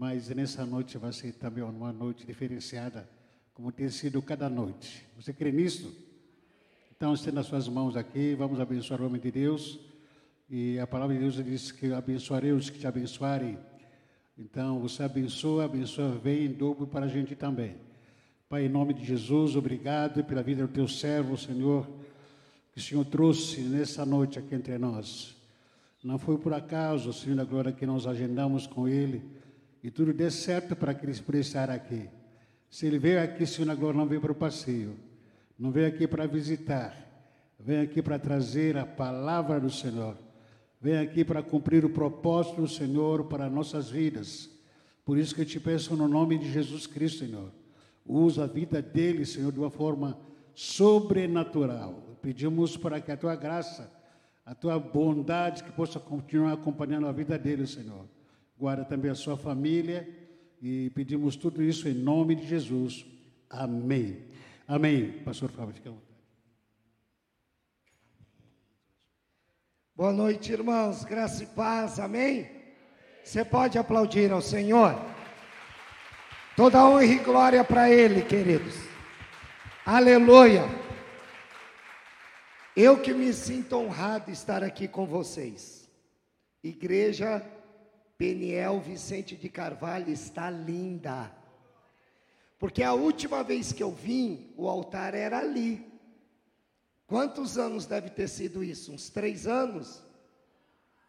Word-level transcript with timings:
mas 0.00 0.30
nessa 0.30 0.64
noite 0.64 0.96
vai 0.96 1.12
ser 1.12 1.30
também 1.34 1.62
uma 1.62 1.92
noite 1.92 2.24
diferenciada, 2.26 3.06
como 3.52 3.70
tem 3.70 3.90
sido 3.90 4.22
cada 4.22 4.48
noite. 4.48 5.06
Você 5.14 5.30
crê 5.30 5.52
nisso? 5.52 5.94
Então, 6.90 7.12
estenda 7.12 7.42
suas 7.42 7.68
mãos 7.68 7.94
aqui, 7.98 8.34
vamos 8.34 8.58
abençoar 8.60 9.02
o 9.02 9.06
homem 9.06 9.20
de 9.20 9.30
Deus. 9.30 9.78
E 10.48 10.78
a 10.78 10.86
palavra 10.86 11.14
de 11.14 11.20
Deus 11.20 11.34
diz 11.44 11.70
que 11.70 11.92
abençoarei 11.92 12.50
os 12.52 12.70
que 12.70 12.78
te 12.78 12.86
abençoarem. 12.86 13.58
Então, 14.38 14.80
você 14.80 15.02
abençoa, 15.02 15.66
abençoa, 15.66 16.12
vem 16.12 16.46
em 16.46 16.52
dobro 16.54 16.86
para 16.86 17.04
a 17.04 17.08
gente 17.08 17.36
também. 17.36 17.76
Pai, 18.48 18.64
em 18.64 18.70
nome 18.70 18.94
de 18.94 19.04
Jesus, 19.04 19.54
obrigado 19.54 20.24
pela 20.24 20.42
vida 20.42 20.66
do 20.66 20.72
teu 20.72 20.88
servo, 20.88 21.36
Senhor, 21.36 21.86
que 22.72 22.78
o 22.78 22.82
Senhor 22.82 23.04
trouxe 23.04 23.60
nessa 23.60 24.06
noite 24.06 24.38
aqui 24.38 24.54
entre 24.54 24.78
nós. 24.78 25.36
Não 26.02 26.18
foi 26.18 26.38
por 26.38 26.54
acaso, 26.54 27.12
Senhor 27.12 27.36
da 27.36 27.44
glória, 27.44 27.70
que 27.70 27.84
nós 27.84 28.06
agendamos 28.06 28.66
com 28.66 28.88
ele 28.88 29.38
e 29.82 29.90
tudo 29.90 30.12
deu 30.12 30.30
certo 30.30 30.76
para 30.76 30.94
que 30.94 31.04
ele 31.04 31.14
pudesse 31.20 31.48
estar 31.48 31.70
aqui. 31.70 32.08
Se 32.68 32.86
ele 32.86 32.98
veio 32.98 33.22
aqui, 33.22 33.46
Senhor 33.46 33.66
da 33.66 33.74
glória, 33.74 33.98
não 33.98 34.06
veio 34.06 34.20
para 34.20 34.32
o 34.32 34.34
passeio, 34.34 34.96
não 35.58 35.70
veio 35.70 35.88
aqui 35.88 36.06
para 36.06 36.26
visitar, 36.26 36.94
veio 37.58 37.82
aqui 37.82 38.02
para 38.02 38.18
trazer 38.18 38.76
a 38.76 38.86
palavra 38.86 39.58
do 39.58 39.70
Senhor, 39.70 40.16
veio 40.80 41.02
aqui 41.02 41.24
para 41.24 41.42
cumprir 41.42 41.84
o 41.84 41.90
propósito 41.90 42.60
do 42.60 42.68
Senhor 42.68 43.24
para 43.24 43.50
nossas 43.50 43.90
vidas. 43.90 44.48
Por 45.04 45.18
isso 45.18 45.34
que 45.34 45.40
eu 45.40 45.46
te 45.46 45.58
peço 45.58 45.96
no 45.96 46.06
nome 46.06 46.38
de 46.38 46.52
Jesus 46.52 46.86
Cristo, 46.86 47.26
Senhor 47.26 47.52
usa 48.10 48.44
a 48.44 48.46
vida 48.46 48.82
dele, 48.82 49.24
Senhor, 49.24 49.52
de 49.52 49.58
uma 49.58 49.70
forma 49.70 50.18
sobrenatural. 50.54 52.18
Pedimos 52.20 52.76
para 52.76 53.00
que 53.00 53.12
a 53.12 53.16
tua 53.16 53.36
graça, 53.36 53.90
a 54.44 54.54
tua 54.54 54.78
bondade, 54.78 55.62
que 55.62 55.72
possa 55.72 56.00
continuar 56.00 56.52
acompanhando 56.52 57.06
a 57.06 57.12
vida 57.12 57.38
dele, 57.38 57.66
Senhor. 57.66 58.04
Guarda 58.60 58.84
também 58.84 59.10
a 59.10 59.14
sua 59.14 59.38
família 59.38 60.06
e 60.60 60.90
pedimos 60.90 61.34
tudo 61.34 61.62
isso 61.62 61.88
em 61.88 61.94
nome 61.94 62.34
de 62.34 62.46
Jesus. 62.46 63.06
Amém. 63.48 64.22
Amém. 64.68 65.12
Pastor 65.24 65.50
Fábio, 65.50 65.72
fica 65.72 65.88
à 65.88 65.92
vontade. 65.92 66.10
Boa 69.96 70.12
noite, 70.12 70.52
irmãos. 70.52 71.04
Graça 71.04 71.42
e 71.42 71.46
paz. 71.46 71.98
Amém. 71.98 72.50
Você 73.24 73.42
pode 73.46 73.78
aplaudir 73.78 74.30
ao 74.30 74.42
Senhor. 74.42 74.94
Toda 76.54 76.86
honra 76.86 77.04
e 77.06 77.18
glória 77.18 77.64
para 77.64 77.88
Ele, 77.88 78.20
queridos. 78.20 78.74
Aleluia. 79.86 80.64
Eu 82.76 83.00
que 83.00 83.14
me 83.14 83.32
sinto 83.32 83.76
honrado 83.76 84.26
de 84.26 84.32
estar 84.32 84.62
aqui 84.62 84.86
com 84.86 85.06
vocês. 85.06 85.88
Igreja 86.62 87.42
Peniel 88.20 88.78
Vicente 88.80 89.34
de 89.34 89.48
Carvalho 89.48 90.12
está 90.12 90.50
linda. 90.50 91.34
Porque 92.58 92.82
a 92.82 92.92
última 92.92 93.42
vez 93.42 93.72
que 93.72 93.82
eu 93.82 93.90
vim, 93.90 94.52
o 94.58 94.68
altar 94.68 95.14
era 95.14 95.38
ali. 95.38 95.90
Quantos 97.06 97.56
anos 97.56 97.86
deve 97.86 98.10
ter 98.10 98.28
sido 98.28 98.62
isso? 98.62 98.92
Uns 98.92 99.08
três 99.08 99.46
anos? 99.46 100.02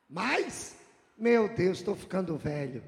Mais? 0.10 0.78
Meu 1.18 1.54
Deus, 1.54 1.80
estou 1.80 1.98
ficando 1.98 2.38
velho. 2.38 2.82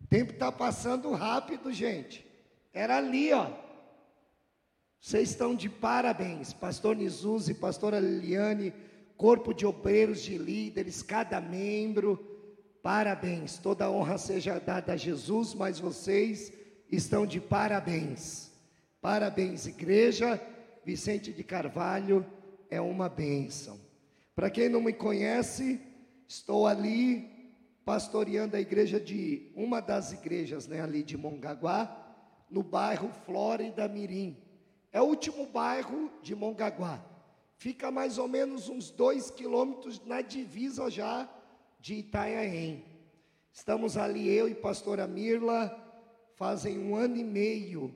O 0.00 0.06
tempo 0.06 0.34
está 0.34 0.52
passando 0.52 1.10
rápido, 1.10 1.72
gente. 1.72 2.24
Era 2.72 2.98
ali, 2.98 3.32
ó. 3.32 3.50
Vocês 5.00 5.30
estão 5.30 5.56
de 5.56 5.68
parabéns, 5.68 6.52
pastor 6.52 6.94
Nizuzi, 6.94 7.52
pastora 7.52 7.98
Liliane, 7.98 8.72
corpo 9.16 9.52
de 9.52 9.66
obreiros, 9.66 10.22
de 10.22 10.38
líderes, 10.38 11.02
cada 11.02 11.40
membro. 11.40 12.28
Parabéns. 12.82 13.58
Toda 13.58 13.90
honra 13.90 14.18
seja 14.18 14.58
dada 14.58 14.94
a 14.94 14.96
Jesus, 14.96 15.54
mas 15.54 15.78
vocês 15.78 16.52
estão 16.90 17.24
de 17.24 17.40
parabéns. 17.40 18.50
Parabéns, 19.00 19.66
igreja. 19.66 20.40
Vicente 20.84 21.32
de 21.32 21.44
Carvalho 21.44 22.26
é 22.68 22.80
uma 22.80 23.08
bênção. 23.08 23.78
Para 24.34 24.50
quem 24.50 24.68
não 24.68 24.80
me 24.80 24.92
conhece, 24.92 25.80
estou 26.26 26.66
ali 26.66 27.30
pastoreando 27.84 28.56
a 28.56 28.60
igreja 28.60 28.98
de 28.98 29.52
uma 29.54 29.80
das 29.80 30.12
igrejas, 30.12 30.66
né, 30.66 30.80
ali 30.80 31.04
de 31.04 31.16
Mongaguá, 31.16 31.98
no 32.50 32.62
bairro 32.62 33.10
Flórida 33.24 33.86
Mirim. 33.86 34.36
É 34.90 35.00
o 35.00 35.04
último 35.04 35.46
bairro 35.46 36.10
de 36.20 36.34
Mongaguá. 36.34 37.00
Fica 37.56 37.92
mais 37.92 38.18
ou 38.18 38.26
menos 38.26 38.68
uns 38.68 38.90
dois 38.90 39.30
quilômetros 39.30 40.04
na 40.04 40.20
divisa 40.20 40.90
já 40.90 41.28
de 41.82 41.94
Itanhaém. 41.94 42.84
Estamos 43.52 43.96
ali, 43.96 44.30
eu 44.30 44.48
e 44.48 44.54
pastora 44.54 45.04
Mirla, 45.04 45.76
fazem 46.36 46.78
um 46.78 46.94
ano 46.94 47.16
e 47.16 47.24
meio. 47.24 47.94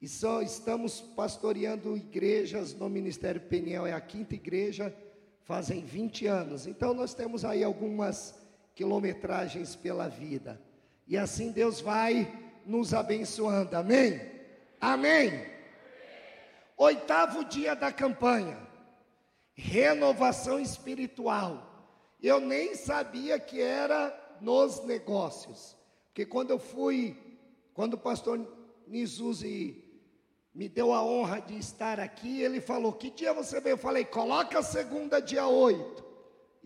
E 0.00 0.06
só 0.06 0.42
estamos 0.42 1.00
pastoreando 1.00 1.96
igrejas 1.96 2.74
no 2.74 2.86
Ministério 2.88 3.40
Peniel, 3.40 3.86
é 3.86 3.94
a 3.94 4.00
quinta 4.00 4.34
igreja, 4.34 4.94
fazem 5.42 5.82
20 5.84 6.26
anos. 6.26 6.66
Então 6.66 6.92
nós 6.92 7.14
temos 7.14 7.46
aí 7.46 7.64
algumas 7.64 8.38
quilometragens 8.74 9.74
pela 9.74 10.06
vida. 10.06 10.60
E 11.06 11.16
assim 11.16 11.50
Deus 11.50 11.80
vai 11.80 12.30
nos 12.66 12.92
abençoando. 12.92 13.74
Amém? 13.74 14.20
Amém. 14.78 15.46
Oitavo 16.76 17.42
dia 17.46 17.74
da 17.74 17.90
campanha. 17.90 18.58
Renovação 19.54 20.60
espiritual. 20.60 21.67
Eu 22.22 22.40
nem 22.40 22.74
sabia 22.74 23.38
que 23.38 23.60
era 23.60 24.36
nos 24.40 24.84
negócios. 24.84 25.76
Porque 26.06 26.26
quando 26.26 26.50
eu 26.50 26.58
fui, 26.58 27.16
quando 27.74 27.94
o 27.94 27.98
pastor 27.98 28.46
Nizuzi 28.86 29.84
me 30.54 30.68
deu 30.68 30.92
a 30.92 31.02
honra 31.02 31.40
de 31.40 31.56
estar 31.56 32.00
aqui, 32.00 32.42
ele 32.42 32.60
falou: 32.60 32.92
Que 32.92 33.10
dia 33.10 33.32
você 33.32 33.60
veio? 33.60 33.74
Eu 33.74 33.78
falei: 33.78 34.04
Coloca 34.04 34.62
segunda, 34.62 35.20
dia 35.20 35.46
8 35.46 36.08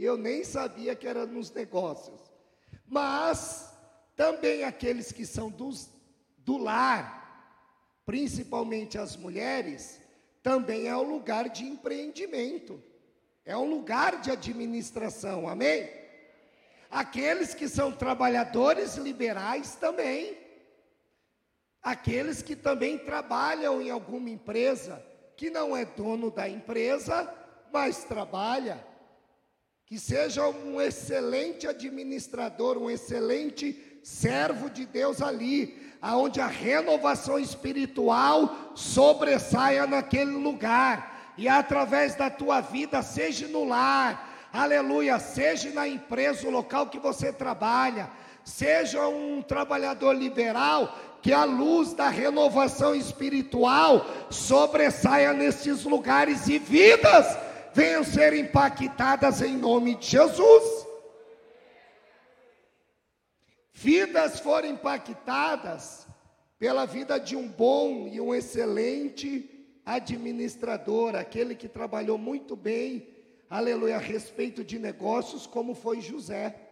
eu 0.05 0.17
nem 0.17 0.45
sabia 0.45 0.95
que 0.95 1.07
era 1.07 1.27
nos 1.27 1.51
negócios. 1.51 2.21
Mas 2.87 3.73
também 4.17 4.65
aqueles 4.65 5.13
que 5.13 5.25
são 5.25 5.51
dos, 5.51 5.91
do 6.39 6.57
lar, 6.59 7.21
principalmente 8.05 8.99
as 8.99 9.17
mulheres, 9.17 10.01
também 10.43 10.89
é 10.89 10.97
um 10.97 11.03
lugar 11.03 11.49
de 11.49 11.65
empreendimento, 11.65 12.83
é 13.45 13.57
um 13.57 13.69
lugar 13.69 14.21
de 14.21 14.31
administração, 14.31 15.49
amém? 15.49 15.91
Aqueles 16.91 17.55
que 17.55 17.69
são 17.69 17.91
trabalhadores 17.91 18.97
liberais 18.97 19.75
também, 19.75 20.37
aqueles 21.83 22.43
que 22.43 22.55
também 22.55 22.99
trabalham 22.99 23.81
em 23.81 23.91
alguma 23.91 24.31
empresa, 24.31 25.05
que 25.37 25.51
não 25.51 25.77
é 25.77 25.85
dono 25.85 26.31
da 26.31 26.49
empresa, 26.49 27.33
mas 27.73 28.05
trabalha. 28.05 28.87
Que 29.87 29.99
seja 29.99 30.47
um 30.49 30.81
excelente 30.81 31.67
administrador, 31.67 32.79
um 32.79 32.91
excelente 32.91 34.01
servo 34.03 34.71
de 34.71 34.87
Deus 34.87 35.21
ali, 35.21 35.93
aonde 36.01 36.41
a 36.41 36.47
renovação 36.47 37.39
espiritual 37.39 38.73
sobressaia 38.75 39.87
naquele 39.87 40.33
lugar, 40.33 41.12
e 41.37 41.49
através 41.49 42.15
da 42.15 42.29
tua 42.29 42.61
vida, 42.61 43.03
seja 43.03 43.49
no 43.49 43.65
lar, 43.65 44.49
aleluia, 44.53 45.19
seja 45.19 45.71
na 45.71 45.89
empresa, 45.89 46.47
o 46.47 46.51
local 46.51 46.89
que 46.89 46.99
você 46.99 47.33
trabalha, 47.33 48.11
seja 48.45 49.07
um 49.09 49.41
trabalhador 49.43 50.13
liberal, 50.13 50.97
que 51.23 51.33
a 51.33 51.45
luz 51.45 51.95
da 51.95 52.09
renovação 52.09 52.95
espiritual 52.95 54.05
sobressaia 54.29 55.33
nesses 55.33 55.85
lugares 55.85 56.49
e 56.49 56.59
vidas 56.59 57.39
venham 57.73 58.05
ser 58.05 58.35
impactadas 58.35 59.41
em 59.41 59.57
nome 59.57 59.95
de 59.95 60.09
Jesus. 60.11 60.87
Vidas 63.73 64.39
foram 64.41 64.69
impactadas 64.69 66.07
pela 66.59 66.87
vida 66.87 67.19
de 67.19 67.35
um 67.35 67.49
bom 67.49 68.09
e 68.13 68.21
um 68.21 68.35
excelente 68.35 69.52
administrador, 69.85 71.15
aquele 71.15 71.55
que 71.55 71.69
trabalhou 71.69 72.17
muito 72.17 72.55
bem, 72.55 73.09
aleluia, 73.49 73.97
a 73.97 74.01
respeito 74.01 74.65
de 74.65 74.79
negócios, 74.79 75.47
como 75.47 75.75
foi 75.75 76.01
José. 76.01 76.71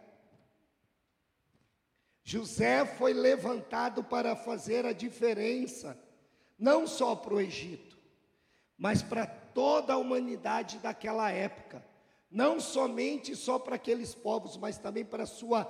José 2.23 2.85
foi 2.85 3.13
levantado 3.13 4.03
para 4.03 4.35
fazer 4.35 4.85
a 4.85 4.93
diferença, 4.93 5.97
não 6.57 6.87
só 6.87 7.15
para 7.15 7.33
o 7.33 7.41
Egito, 7.41 7.97
mas 8.77 9.01
para 9.01 9.25
toda 9.25 9.93
a 9.93 9.97
humanidade 9.97 10.77
daquela 10.79 11.31
época, 11.31 11.83
não 12.29 12.59
somente 12.59 13.35
só 13.35 13.59
para 13.59 13.75
aqueles 13.75 14.15
povos, 14.15 14.55
mas 14.55 14.77
também 14.77 15.03
para 15.03 15.23
a 15.23 15.27
sua 15.27 15.65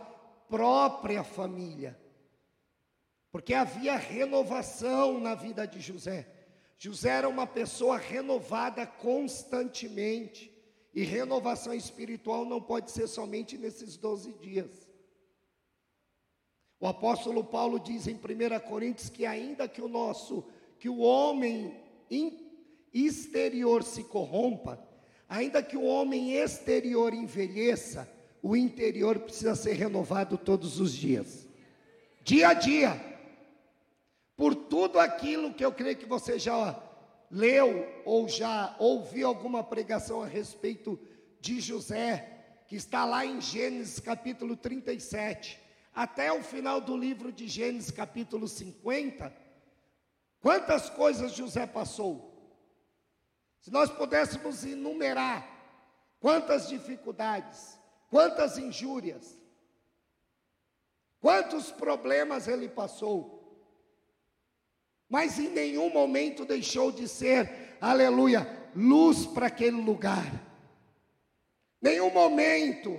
própria 0.47 1.23
família. 1.23 1.99
Porque 3.31 3.53
havia 3.53 3.95
renovação 3.95 5.19
na 5.19 5.33
vida 5.33 5.65
de 5.65 5.79
José. 5.79 6.40
José 6.83 7.09
era 7.09 7.29
uma 7.29 7.45
pessoa 7.45 7.95
renovada 7.95 8.87
constantemente. 8.87 10.51
E 10.95 11.03
renovação 11.03 11.75
espiritual 11.75 12.43
não 12.43 12.59
pode 12.59 12.89
ser 12.89 13.07
somente 13.07 13.55
nesses 13.55 13.95
12 13.95 14.33
dias. 14.41 14.89
O 16.79 16.87
apóstolo 16.87 17.43
Paulo 17.43 17.79
diz 17.79 18.07
em 18.07 18.15
1 18.15 18.67
Coríntios 18.67 19.09
que 19.09 19.27
ainda 19.27 19.67
que 19.67 19.79
o 19.79 19.87
nosso, 19.87 20.43
que 20.79 20.89
o 20.89 20.97
homem 20.97 21.79
exterior 22.91 23.83
se 23.83 24.03
corrompa, 24.03 24.83
ainda 25.29 25.61
que 25.61 25.77
o 25.77 25.83
homem 25.83 26.33
exterior 26.33 27.13
envelheça, 27.13 28.11
o 28.41 28.55
interior 28.55 29.19
precisa 29.19 29.53
ser 29.53 29.73
renovado 29.73 30.35
todos 30.35 30.79
os 30.79 30.91
dias. 30.91 31.47
Dia 32.23 32.49
a 32.49 32.53
dia. 32.55 33.10
Por 34.41 34.55
tudo 34.55 34.99
aquilo 34.99 35.53
que 35.53 35.63
eu 35.63 35.71
creio 35.71 35.95
que 35.95 36.07
você 36.07 36.39
já 36.39 36.81
leu 37.29 37.87
ou 38.03 38.27
já 38.27 38.75
ouviu 38.79 39.27
alguma 39.27 39.63
pregação 39.63 40.23
a 40.23 40.25
respeito 40.25 40.99
de 41.39 41.61
José, 41.61 42.63
que 42.67 42.75
está 42.75 43.05
lá 43.05 43.23
em 43.23 43.39
Gênesis 43.39 43.99
capítulo 43.99 44.57
37, 44.57 45.61
até 45.93 46.33
o 46.33 46.41
final 46.41 46.81
do 46.81 46.97
livro 46.97 47.31
de 47.31 47.47
Gênesis 47.47 47.91
capítulo 47.91 48.47
50, 48.47 49.31
quantas 50.41 50.89
coisas 50.89 51.33
José 51.33 51.67
passou? 51.67 52.57
Se 53.59 53.69
nós 53.69 53.91
pudéssemos 53.91 54.65
enumerar 54.65 55.47
quantas 56.19 56.67
dificuldades, 56.67 57.77
quantas 58.09 58.57
injúrias, 58.57 59.37
quantos 61.19 61.71
problemas 61.71 62.47
ele 62.47 62.67
passou, 62.67 63.39
mas 65.11 65.37
em 65.37 65.49
nenhum 65.49 65.89
momento 65.89 66.45
deixou 66.45 66.89
de 66.89 67.05
ser, 67.05 67.75
aleluia, 67.81 68.47
luz 68.73 69.25
para 69.25 69.47
aquele 69.47 69.75
lugar. 69.75 70.31
Nenhum 71.81 72.09
momento 72.09 72.97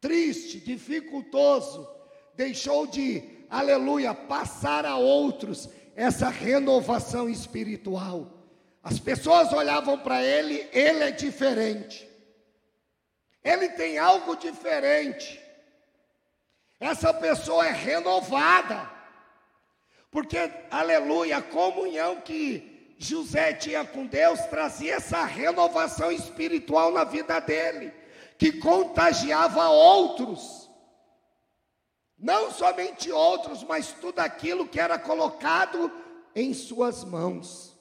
triste, 0.00 0.58
dificultoso, 0.58 1.86
deixou 2.34 2.86
de, 2.86 3.22
aleluia, 3.50 4.14
passar 4.14 4.86
a 4.86 4.96
outros 4.96 5.68
essa 5.94 6.30
renovação 6.30 7.28
espiritual. 7.28 8.32
As 8.82 8.98
pessoas 8.98 9.52
olhavam 9.52 9.98
para 9.98 10.24
ele, 10.24 10.66
ele 10.72 11.04
é 11.04 11.10
diferente. 11.10 12.08
Ele 13.44 13.68
tem 13.68 13.98
algo 13.98 14.36
diferente. 14.36 15.38
Essa 16.80 17.12
pessoa 17.12 17.66
é 17.66 17.72
renovada. 17.72 18.93
Porque, 20.14 20.38
aleluia, 20.70 21.38
a 21.38 21.42
comunhão 21.42 22.20
que 22.20 22.94
José 22.96 23.52
tinha 23.52 23.84
com 23.84 24.06
Deus 24.06 24.40
trazia 24.42 24.94
essa 24.94 25.24
renovação 25.24 26.12
espiritual 26.12 26.92
na 26.92 27.02
vida 27.02 27.40
dele, 27.40 27.92
que 28.38 28.52
contagiava 28.52 29.68
outros. 29.70 30.70
Não 32.16 32.52
somente 32.52 33.10
outros, 33.10 33.64
mas 33.64 33.90
tudo 33.90 34.20
aquilo 34.20 34.68
que 34.68 34.78
era 34.78 35.00
colocado 35.00 35.90
em 36.32 36.54
suas 36.54 37.02
mãos. 37.02 37.76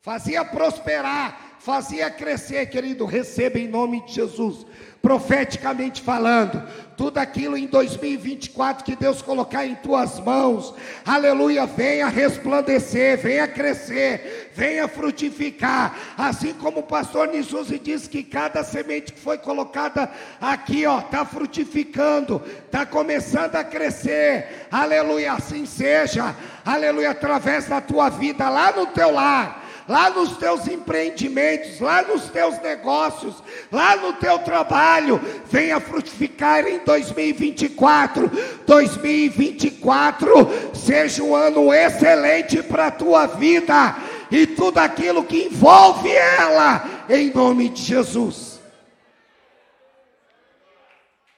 Fazia 0.00 0.44
prosperar, 0.44 1.47
fazia 1.58 2.10
crescer, 2.10 2.66
querido, 2.66 3.04
receba 3.04 3.58
em 3.58 3.68
nome 3.68 4.04
de 4.06 4.14
Jesus. 4.14 4.66
Profeticamente 5.00 6.02
falando, 6.02 6.60
tudo 6.96 7.18
aquilo 7.18 7.56
em 7.56 7.68
2024 7.68 8.84
que 8.84 8.96
Deus 8.96 9.22
colocar 9.22 9.64
em 9.64 9.76
tuas 9.76 10.18
mãos, 10.18 10.74
aleluia, 11.06 11.64
venha 11.66 12.08
resplandecer, 12.08 13.16
venha 13.16 13.46
crescer, 13.46 14.50
venha 14.54 14.88
frutificar, 14.88 15.96
assim 16.18 16.52
como 16.52 16.80
o 16.80 16.82
pastor 16.82 17.28
Nisuzi 17.28 17.78
disse 17.78 18.10
que 18.10 18.24
cada 18.24 18.64
semente 18.64 19.12
que 19.12 19.20
foi 19.20 19.38
colocada 19.38 20.10
aqui, 20.40 20.84
ó, 20.84 20.98
está 20.98 21.24
frutificando, 21.24 22.42
está 22.66 22.84
começando 22.84 23.54
a 23.54 23.62
crescer, 23.62 24.66
aleluia, 24.68 25.34
assim 25.34 25.64
seja, 25.64 26.34
aleluia, 26.64 27.12
através 27.12 27.66
da 27.66 27.80
tua 27.80 28.08
vida, 28.08 28.48
lá 28.48 28.72
no 28.72 28.86
teu 28.88 29.12
lar 29.12 29.67
lá 29.88 30.10
nos 30.10 30.36
teus 30.36 30.68
empreendimentos, 30.68 31.80
lá 31.80 32.02
nos 32.02 32.24
teus 32.24 32.60
negócios, 32.60 33.42
lá 33.72 33.96
no 33.96 34.12
teu 34.14 34.38
trabalho, 34.40 35.20
venha 35.46 35.80
frutificar 35.80 36.66
em 36.66 36.78
2024. 36.80 38.30
2024 38.66 40.74
seja 40.74 41.22
um 41.22 41.34
ano 41.34 41.72
excelente 41.72 42.62
para 42.62 42.88
a 42.88 42.92
tua 42.92 43.26
vida 43.26 43.96
e 44.30 44.46
tudo 44.46 44.78
aquilo 44.78 45.24
que 45.24 45.46
envolve 45.46 46.10
ela, 46.10 46.84
em 47.08 47.32
nome 47.32 47.70
de 47.70 47.82
Jesus. 47.82 48.60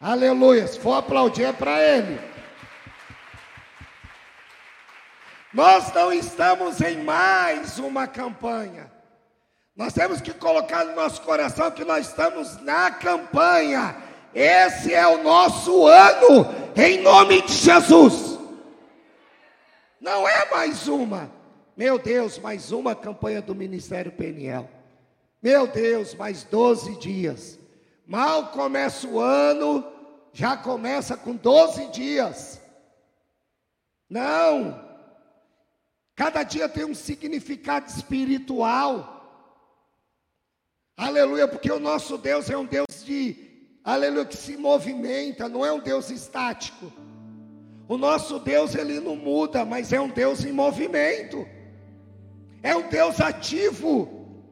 Aleluia. 0.01 0.67
Se 0.67 0.79
for 0.79 0.95
aplaudir, 0.95 1.45
é 1.45 1.53
para 1.53 1.83
ele. 1.83 2.30
Nós 5.53 5.93
não 5.93 6.13
estamos 6.13 6.81
em 6.81 7.03
mais 7.03 7.79
uma 7.79 8.07
campanha. 8.07 8.91
Nós 9.75 9.93
temos 9.93 10.21
que 10.21 10.33
colocar 10.33 10.85
no 10.85 10.95
nosso 10.95 11.23
coração 11.23 11.71
que 11.71 11.85
nós 11.85 12.09
estamos 12.09 12.61
na 12.63 12.91
campanha. 12.91 13.97
Esse 14.33 14.95
é 14.95 15.07
o 15.09 15.23
nosso 15.23 15.87
ano, 15.87 16.47
em 16.77 17.01
nome 17.03 17.43
de 17.43 17.53
Jesus. 17.53 18.39
Não 20.01 20.29
é 20.29 20.49
mais 20.51 20.87
uma. 20.87 21.31
Meu 21.77 21.99
Deus, 21.99 22.39
mais 22.39 22.71
uma 22.71 22.95
campanha 22.95 23.43
do 23.43 23.55
Ministério 23.55 24.13
Peniel. 24.13 24.69
Meu 25.43 25.67
Deus, 25.67 26.15
mais 26.15 26.45
12 26.45 26.97
dias. 26.97 27.59
Mal 28.07 28.49
começa 28.49 29.07
o 29.07 29.19
ano, 29.19 29.85
já 30.33 30.57
começa 30.57 31.17
com 31.17 31.35
12 31.35 31.87
dias. 31.89 32.61
Não. 34.09 34.90
Cada 36.21 36.43
dia 36.43 36.69
tem 36.69 36.85
um 36.85 36.95
significado 36.95 37.89
espiritual. 37.89 38.93
Aleluia, 40.95 41.49
porque 41.49 41.73
o 41.73 41.81
nosso 41.81 42.19
Deus 42.19 42.51
é 42.51 42.59
um 42.59 42.67
Deus 42.67 43.03
de, 43.03 43.79
aleluia, 43.83 44.27
que 44.27 44.37
se 44.37 44.55
movimenta, 44.55 45.49
não 45.49 45.65
é 45.65 45.73
um 45.73 45.81
Deus 45.81 46.11
estático. 46.11 46.93
O 47.89 47.97
nosso 47.97 48.39
Deus, 48.39 48.75
ele 48.75 49.01
não 49.01 49.17
muda, 49.17 49.65
mas 49.65 49.95
é 49.95 49.99
um 49.99 50.11
Deus 50.11 50.45
em 50.45 50.53
movimento. 50.53 51.49
É 52.63 52.77
um 52.77 52.87
Deus 52.87 53.19
ativo. 53.19 54.45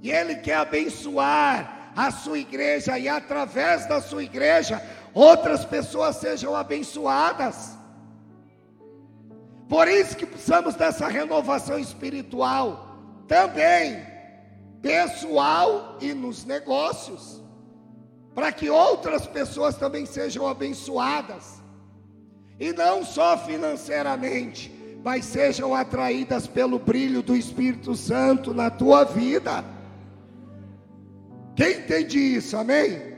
E 0.00 0.12
ele 0.12 0.36
quer 0.36 0.58
abençoar 0.58 1.92
a 1.96 2.12
sua 2.12 2.38
igreja 2.38 2.96
e 2.96 3.08
através 3.08 3.86
da 3.86 4.00
sua 4.00 4.22
igreja 4.22 4.80
outras 5.12 5.64
pessoas 5.64 6.14
sejam 6.14 6.54
abençoadas. 6.54 7.76
Por 9.74 9.88
isso 9.88 10.16
que 10.16 10.24
precisamos 10.24 10.76
dessa 10.76 11.08
renovação 11.08 11.76
espiritual 11.76 12.96
também, 13.26 14.06
pessoal 14.80 15.98
e 16.00 16.14
nos 16.14 16.44
negócios, 16.44 17.42
para 18.36 18.52
que 18.52 18.70
outras 18.70 19.26
pessoas 19.26 19.74
também 19.74 20.06
sejam 20.06 20.46
abençoadas, 20.46 21.60
e 22.60 22.72
não 22.72 23.04
só 23.04 23.36
financeiramente, 23.36 24.72
mas 25.02 25.24
sejam 25.24 25.74
atraídas 25.74 26.46
pelo 26.46 26.78
brilho 26.78 27.20
do 27.20 27.34
Espírito 27.34 27.96
Santo 27.96 28.54
na 28.54 28.70
tua 28.70 29.02
vida. 29.02 29.64
Quem 31.56 31.78
entende 31.78 32.20
isso, 32.20 32.56
amém? 32.56 33.16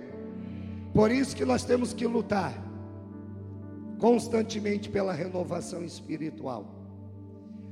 Por 0.94 1.10
isso 1.10 1.36
que 1.36 1.44
nós 1.44 1.64
temos 1.64 1.92
que 1.92 2.06
lutar 2.06 2.65
constantemente 3.98 4.88
pela 4.88 5.12
renovação 5.12 5.84
espiritual. 5.84 6.76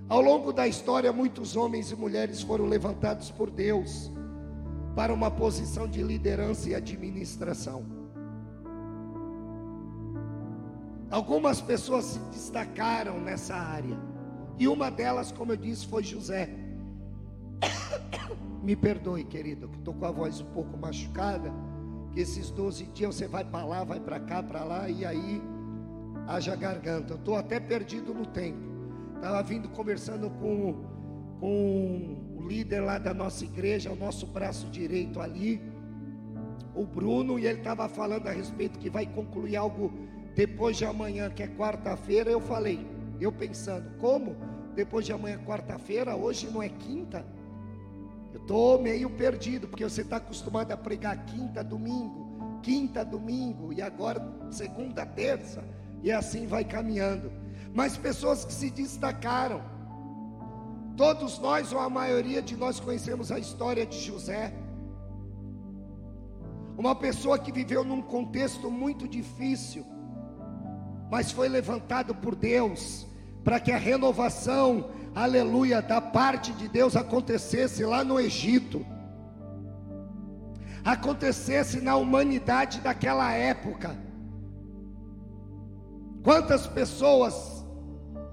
Ao 0.09 0.21
longo 0.21 0.53
da 0.53 0.69
história, 0.69 1.13
muitos 1.13 1.57
homens 1.57 1.91
e 1.91 1.97
mulheres 1.97 2.43
foram 2.43 2.67
levantados 2.67 3.31
por 3.31 3.51
Deus 3.51 4.11
para 4.95 5.13
uma 5.13 5.31
posição 5.31 5.89
de 5.89 6.03
liderança 6.03 6.69
e 6.69 6.75
administração. 6.75 7.85
Algumas 11.11 11.61
pessoas 11.61 12.05
se 12.05 12.19
destacaram 12.31 13.21
nessa 13.21 13.55
área, 13.55 13.97
e 14.59 14.69
uma 14.69 14.91
delas, 14.91 15.33
como 15.33 15.53
eu 15.53 15.57
disse, 15.57 15.87
foi 15.87 16.03
José. 16.03 16.51
Me 18.63 18.75
perdoe, 18.77 19.25
querido, 19.25 19.69
que 19.69 19.79
estou 19.79 19.95
com 19.95 20.07
a 20.07 20.11
voz 20.11 20.41
um 20.41 20.47
pouco 20.47 20.77
machucada. 20.77 21.53
Que 22.13 22.21
esses 22.21 22.51
12 22.51 22.85
dias 22.87 23.15
você 23.15 23.27
vai 23.27 23.45
para 23.45 23.65
lá, 23.65 23.85
vai 23.85 24.01
para 24.01 24.21
cá, 24.21 24.43
para 24.43 24.65
lá, 24.65 24.89
e 24.89 25.05
aí 25.05 25.43
haja 26.27 26.57
garganta. 26.57 27.15
Eu 27.15 27.19
estou 27.19 27.37
até 27.37 27.61
perdido 27.61 28.15
no 28.15 28.27
tempo. 28.27 28.59
Estava 29.17 29.43
vindo 29.43 29.69
conversando 29.71 30.31
com, 30.31 30.85
com 31.41 32.17
o 32.37 32.47
líder 32.47 32.81
lá 32.81 32.99
da 32.99 33.15
nossa 33.15 33.45
igreja, 33.45 33.91
o 33.91 33.97
nosso 33.97 34.27
braço 34.27 34.67
direito 34.69 35.21
ali, 35.21 35.63
o 36.75 36.85
Bruno, 36.85 37.39
e 37.39 37.47
ele 37.47 37.59
estava 37.59 37.89
falando 37.89 38.27
a 38.27 38.33
respeito 38.33 38.79
que 38.79 38.91
vai 38.91 39.07
concluir 39.07 39.57
algo 39.57 39.93
depois 40.35 40.77
de 40.77 40.85
amanhã, 40.85 41.31
que 41.31 41.43
é 41.43 41.47
quarta-feira. 41.47 42.31
Eu 42.31 42.41
falei, 42.41 42.87
eu 43.21 43.33
pensando, 43.33 43.97
como? 43.99 44.37
Depois 44.75 45.07
de 45.07 45.13
amanhã, 45.13 45.39
quarta-feira, 45.39 46.17
hoje 46.17 46.49
não 46.51 46.63
é 46.63 46.69
quinta? 46.69 47.25
Eu 48.33 48.41
estou 48.41 48.83
meio 48.83 49.09
perdido, 49.11 49.69
porque 49.69 49.85
você 49.85 50.01
está 50.01 50.17
acostumado 50.17 50.73
a 50.73 50.77
pregar 50.77 51.25
quinta, 51.25 51.63
domingo, 51.63 52.59
quinta, 52.63 53.05
domingo, 53.05 53.73
e 53.73 53.81
agora 53.81 54.21
segunda, 54.51 55.07
terça. 55.07 55.63
E 56.05 56.13
assim 56.13 56.47
vai 56.47 56.63
caminhando. 56.65 57.33
Mas 57.73 57.97
pessoas 57.97 58.45
que 58.45 58.53
se 58.53 58.71
destacaram, 58.71 59.63
todos 60.99 61.39
nós, 61.39 61.73
ou 61.73 61.81
a 61.81 61.89
maioria 61.89 62.43
de 62.43 62.55
nós, 62.57 62.79
conhecemos 62.79 63.33
a 63.33 63.39
história 63.39 63.87
de 63.87 63.99
José. 63.99 64.53
Uma 66.77 66.95
pessoa 66.95 67.39
que 67.39 67.51
viveu 67.51 67.83
num 67.83 68.03
contexto 68.03 68.71
muito 68.71 69.09
difícil, 69.09 69.87
mas 71.11 71.33
foi 71.33 71.49
levantado 71.49 72.15
por 72.15 72.37
Deus 72.37 73.07
para 73.43 73.59
que 73.59 73.73
a 73.73 73.79
renovação, 73.79 74.91
aleluia, 75.15 75.81
da 75.81 76.03
parte 76.03 76.53
de 76.53 76.69
Deus 76.69 76.97
acontecesse 76.97 77.83
lá 77.83 78.05
no 78.05 78.21
Egito, 78.21 78.85
acontecesse 80.85 81.81
na 81.81 81.97
humanidade 81.97 82.81
daquela 82.83 83.33
época. 83.33 84.04
Quantas 86.25 86.67
pessoas 86.67 87.63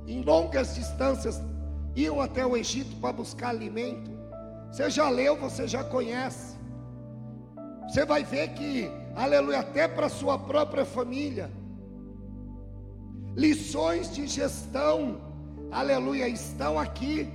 em 0.08 0.22
longas 0.22 0.76
distâncias 0.76 1.42
iam 1.94 2.22
até 2.22 2.46
o 2.46 2.56
Egito 2.56 2.96
para 3.02 3.12
buscar 3.12 3.50
alimento? 3.50 4.10
Você 4.72 4.90
já 4.90 5.10
leu, 5.10 5.36
você 5.36 5.68
já 5.68 5.84
conhece. 5.84 6.56
Você 7.84 8.06
vai 8.06 8.24
ver 8.24 8.54
que, 8.54 8.90
aleluia, 9.14 9.60
até 9.60 9.90
para 9.90 10.08
sua 10.08 10.40
própria 10.40 10.86
família, 10.86 11.52
lições 13.36 14.16
de 14.16 14.26
gestão, 14.26 15.20
aleluia, 15.70 16.30
estão 16.30 16.80
aqui, 16.80 17.30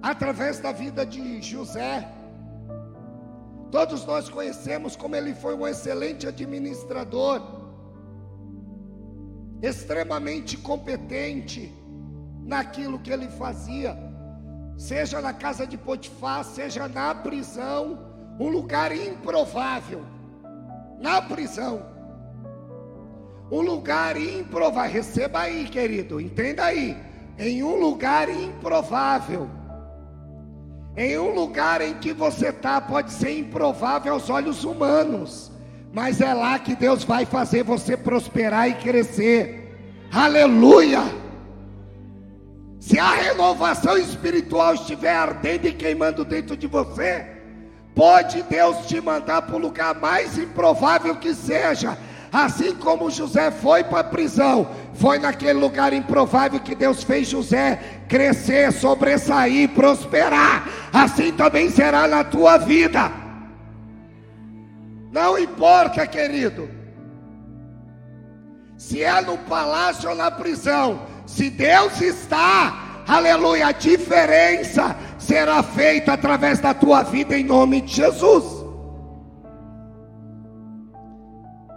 através 0.00 0.60
da 0.60 0.70
vida 0.70 1.04
de 1.04 1.42
José. 1.42 2.08
Todos 3.72 4.06
nós 4.06 4.28
conhecemos 4.28 4.94
como 4.94 5.16
ele 5.16 5.34
foi 5.34 5.56
um 5.56 5.66
excelente 5.66 6.28
administrador, 6.28 7.67
extremamente 9.62 10.56
competente 10.56 11.72
naquilo 12.44 12.98
que 12.98 13.10
ele 13.10 13.28
fazia, 13.28 13.96
seja 14.76 15.20
na 15.20 15.32
casa 15.32 15.66
de 15.66 15.76
Potifar, 15.76 16.44
seja 16.44 16.88
na 16.88 17.14
prisão, 17.14 17.98
um 18.38 18.48
lugar 18.48 18.94
improvável, 18.96 20.04
na 21.00 21.20
prisão 21.20 21.98
um 23.50 23.60
lugar 23.60 24.16
improvável. 24.16 24.92
Receba 24.92 25.40
aí, 25.40 25.66
querido, 25.66 26.20
entenda 26.20 26.64
aí. 26.64 26.96
Em 27.38 27.62
um 27.62 27.76
lugar 27.76 28.28
improvável. 28.28 29.48
Em 30.96 31.16
um 31.18 31.32
lugar 31.32 31.80
em 31.80 31.94
que 31.94 32.12
você 32.12 32.48
está, 32.48 32.80
pode 32.80 33.12
ser 33.12 33.38
improvável 33.38 34.12
aos 34.12 34.28
olhos 34.28 34.64
humanos, 34.64 35.52
mas 35.92 36.20
é 36.20 36.32
lá 36.32 36.58
que 36.58 36.74
Deus 36.74 37.04
vai 37.04 37.24
fazer 37.24 37.62
você 37.62 37.96
prosperar 37.96 38.68
e 38.68 38.74
crescer. 38.74 39.76
Aleluia! 40.12 41.02
Se 42.80 42.98
a 42.98 43.10
renovação 43.10 43.98
espiritual 43.98 44.74
estiver 44.74 45.14
ardendo 45.14 45.66
e 45.66 45.72
queimando 45.72 46.24
dentro 46.24 46.56
de 46.56 46.66
você, 46.66 47.26
pode 47.94 48.42
Deus 48.42 48.86
te 48.86 49.00
mandar 49.00 49.42
para 49.42 49.56
o 49.56 49.58
lugar 49.58 49.94
mais 49.94 50.38
improvável 50.38 51.16
que 51.16 51.34
seja, 51.34 51.98
Assim 52.32 52.74
como 52.74 53.10
José 53.10 53.50
foi 53.50 53.82
para 53.82 54.00
a 54.00 54.04
prisão, 54.04 54.68
foi 54.94 55.18
naquele 55.18 55.58
lugar 55.58 55.92
improvável 55.92 56.60
que 56.60 56.74
Deus 56.74 57.02
fez 57.02 57.28
José 57.28 57.78
crescer, 58.06 58.70
sobressair, 58.72 59.70
prosperar. 59.70 60.68
Assim 60.92 61.32
também 61.32 61.70
será 61.70 62.06
na 62.06 62.22
tua 62.22 62.58
vida. 62.58 63.10
Não 65.10 65.38
importa, 65.38 66.06
querido, 66.06 66.68
se 68.76 69.02
é 69.02 69.20
no 69.20 69.38
palácio 69.38 70.08
ou 70.10 70.14
na 70.14 70.30
prisão, 70.30 71.00
se 71.26 71.50
Deus 71.50 72.00
está, 72.00 73.02
aleluia, 73.06 73.68
a 73.68 73.72
diferença 73.72 74.94
será 75.18 75.62
feita 75.62 76.12
através 76.12 76.60
da 76.60 76.72
tua 76.72 77.02
vida 77.02 77.36
em 77.36 77.44
nome 77.44 77.80
de 77.80 77.96
Jesus. 77.96 78.44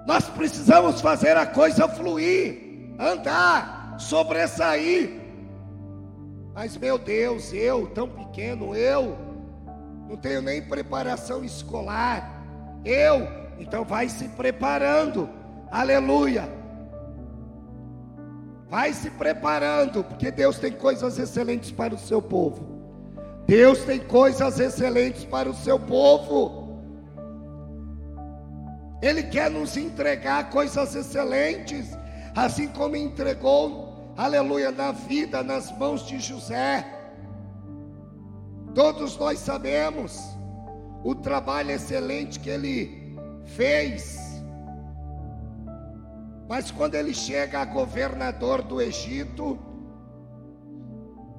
Nós 0.06 0.26
precisamos 0.30 1.00
fazer 1.00 1.38
a 1.38 1.46
coisa 1.46 1.88
fluir, 1.88 2.94
andar, 3.00 3.96
sobressair. 3.98 5.22
Mas 6.54 6.76
meu 6.76 6.98
Deus, 6.98 7.54
eu 7.54 7.88
tão 7.88 8.10
pequeno, 8.10 8.76
eu 8.76 9.18
não 10.10 10.18
tenho 10.18 10.42
nem 10.42 10.62
preparação 10.62 11.44
escolar. 11.46 12.31
Eu, 12.84 13.28
então 13.60 13.84
vai 13.84 14.10
se 14.10 14.28
preparando. 14.30 15.30
Aleluia. 15.70 16.50
Vai 18.70 18.94
se 18.94 19.10
preparando, 19.10 20.04
porque 20.04 20.32
Deus 20.32 20.58
tem 20.58 20.72
coisas 20.72 21.20
excelentes 21.20 21.72
para 21.72 21.94
o 21.94 21.98
seu 21.98 22.22
povo. 22.22 22.72
Deus 23.46 23.84
tem 23.84 24.00
coisas 24.00 24.60
excelentes 24.60 25.26
para 25.26 25.50
o 25.50 25.54
seu 25.54 25.78
povo. 25.78 26.82
Ele 29.02 29.24
quer 29.24 29.50
nos 29.50 29.76
entregar 29.76 30.50
coisas 30.50 30.96
excelentes, 30.96 31.90
assim 32.36 32.68
como 32.68 32.96
entregou, 32.96 34.14
aleluia, 34.16 34.72
na 34.72 34.92
vida, 34.92 35.44
nas 35.44 35.76
mãos 35.78 36.06
de 36.06 36.20
José. 36.20 36.86
Todos 38.74 39.18
nós 39.18 39.40
sabemos 39.40 40.18
o 41.04 41.16
trabalho 41.16 41.72
excelente 41.72 42.40
que 42.40 42.50
ele 42.50 43.18
fez. 43.46 44.20
Mas 46.48 46.70
quando 46.70 46.96
ele 46.96 47.14
chega 47.14 47.60
a 47.60 47.66
governador 47.66 48.62
do 48.62 48.82
Egito, 48.82 49.58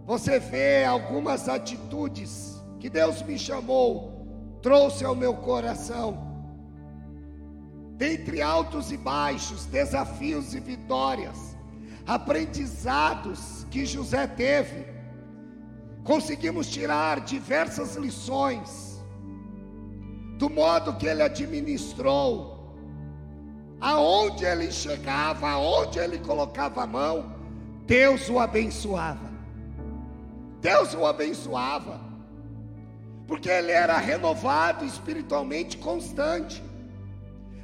você 0.04 0.38
vê 0.38 0.84
algumas 0.84 1.48
atitudes 1.48 2.62
que 2.80 2.90
Deus 2.90 3.22
me 3.22 3.38
chamou, 3.38 4.58
trouxe 4.60 5.04
ao 5.04 5.14
meu 5.14 5.34
coração 5.34 6.32
dentre 7.96 8.42
altos 8.42 8.90
e 8.90 8.96
baixos, 8.96 9.64
desafios 9.66 10.54
e 10.54 10.60
vitórias, 10.60 11.56
aprendizados 12.04 13.64
que 13.70 13.86
José 13.86 14.26
teve, 14.26 14.86
conseguimos 16.02 16.66
tirar 16.68 17.20
diversas 17.20 17.94
lições 17.94 18.91
do 20.42 20.50
modo 20.50 20.94
que 20.94 21.06
ele 21.06 21.22
administrou, 21.22 22.74
aonde 23.80 24.44
ele 24.44 24.72
chegava, 24.72 25.48
aonde 25.48 26.00
ele 26.00 26.18
colocava 26.18 26.82
a 26.82 26.86
mão, 26.86 27.32
Deus 27.86 28.28
o 28.28 28.40
abençoava. 28.40 29.30
Deus 30.60 30.94
o 30.94 31.06
abençoava, 31.06 32.00
porque 33.24 33.48
ele 33.48 33.70
era 33.70 33.96
renovado 33.98 34.84
espiritualmente 34.84 35.78
constante. 35.78 36.60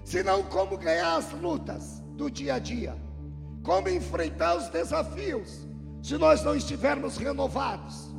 Senão, 0.04 0.44
como 0.44 0.78
ganhar 0.78 1.16
as 1.16 1.32
lutas 1.32 2.00
do 2.12 2.30
dia 2.30 2.54
a 2.54 2.58
dia? 2.60 2.96
Como 3.64 3.88
enfrentar 3.88 4.54
os 4.54 4.68
desafios 4.68 5.66
se 6.00 6.16
nós 6.16 6.44
não 6.44 6.54
estivermos 6.54 7.16
renovados, 7.16 8.14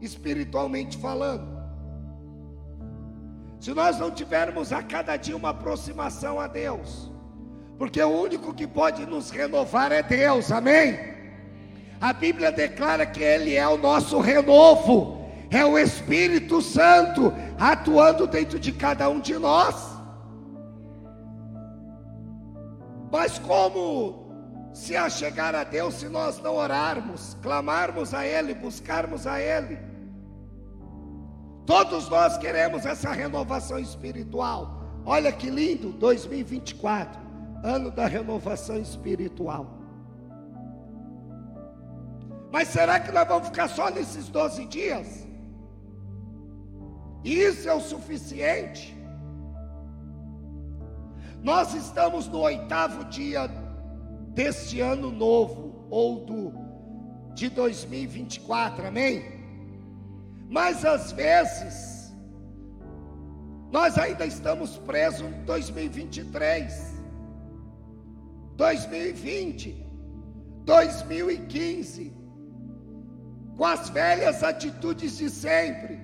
espiritualmente 0.00 0.96
falando? 0.96 1.53
Se 3.64 3.72
nós 3.72 3.98
não 3.98 4.10
tivermos 4.10 4.74
a 4.74 4.82
cada 4.82 5.16
dia 5.16 5.34
uma 5.34 5.48
aproximação 5.48 6.38
a 6.38 6.46
Deus, 6.46 7.10
porque 7.78 7.98
o 8.02 8.10
único 8.10 8.52
que 8.52 8.66
pode 8.66 9.06
nos 9.06 9.30
renovar 9.30 9.90
é 9.90 10.02
Deus, 10.02 10.52
amém? 10.52 11.00
A 11.98 12.12
Bíblia 12.12 12.52
declara 12.52 13.06
que 13.06 13.22
Ele 13.22 13.54
é 13.54 13.66
o 13.66 13.78
nosso 13.78 14.18
renovo, 14.20 15.26
é 15.50 15.64
o 15.64 15.78
Espírito 15.78 16.60
Santo 16.60 17.32
atuando 17.58 18.26
dentro 18.26 18.60
de 18.60 18.70
cada 18.70 19.08
um 19.08 19.18
de 19.18 19.38
nós. 19.38 19.96
Mas 23.10 23.38
como 23.38 24.30
se 24.74 24.94
achegar 24.94 25.54
a 25.54 25.64
Deus 25.64 25.94
se 25.94 26.08
nós 26.10 26.38
não 26.38 26.56
orarmos, 26.56 27.34
clamarmos 27.40 28.12
a 28.12 28.26
Ele, 28.26 28.52
buscarmos 28.52 29.26
a 29.26 29.40
Ele? 29.40 29.78
Todos 31.66 32.08
nós 32.08 32.36
queremos 32.36 32.84
essa 32.84 33.10
renovação 33.10 33.78
espiritual. 33.78 34.82
Olha 35.06 35.32
que 35.32 35.48
lindo, 35.50 35.92
2024, 35.92 37.20
ano 37.62 37.90
da 37.90 38.06
renovação 38.06 38.76
espiritual. 38.78 39.66
Mas 42.52 42.68
será 42.68 43.00
que 43.00 43.10
nós 43.10 43.26
vamos 43.26 43.48
ficar 43.48 43.68
só 43.68 43.90
nesses 43.90 44.28
12 44.28 44.66
dias? 44.66 45.26
Isso 47.24 47.68
é 47.68 47.74
o 47.74 47.80
suficiente? 47.80 48.94
Nós 51.42 51.74
estamos 51.74 52.28
no 52.28 52.40
oitavo 52.40 53.04
dia 53.06 53.48
deste 54.28 54.80
ano 54.80 55.10
novo, 55.10 55.86
ou 55.90 56.24
do 56.24 56.52
de 57.34 57.48
2024, 57.48 58.86
amém? 58.86 59.33
Mas 60.48 60.84
às 60.84 61.12
vezes, 61.12 62.14
nós 63.70 63.98
ainda 63.98 64.24
estamos 64.24 64.78
presos 64.78 65.26
em 65.26 65.44
2023. 65.44 66.94
2020, 68.56 69.84
2015, 70.64 72.12
com 73.56 73.64
as 73.64 73.88
velhas 73.88 74.42
atitudes 74.42 75.18
de 75.18 75.28
sempre. 75.28 75.98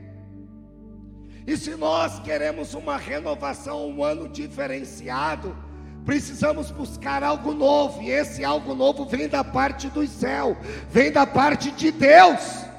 E 1.47 1.57
se 1.57 1.75
nós 1.77 2.19
queremos 2.21 2.75
uma 2.75 2.97
renovação, 2.97 3.89
um 3.89 4.05
ano 4.05 4.29
diferenciado, 4.29 5.57
precisamos 6.05 6.71
buscar 6.71 7.23
algo 7.23 7.53
novo, 7.55 8.03
e 8.03 8.11
esse 8.11 8.45
algo 8.45 8.75
novo 8.75 9.05
vem 9.05 9.29
da 9.29 9.45
parte 9.45 9.89
do 9.89 10.07
céu, 10.07 10.57
vem 10.89 11.11
da 11.11 11.27
parte 11.27 11.71
de 11.71 11.91
Deus. 11.93 12.70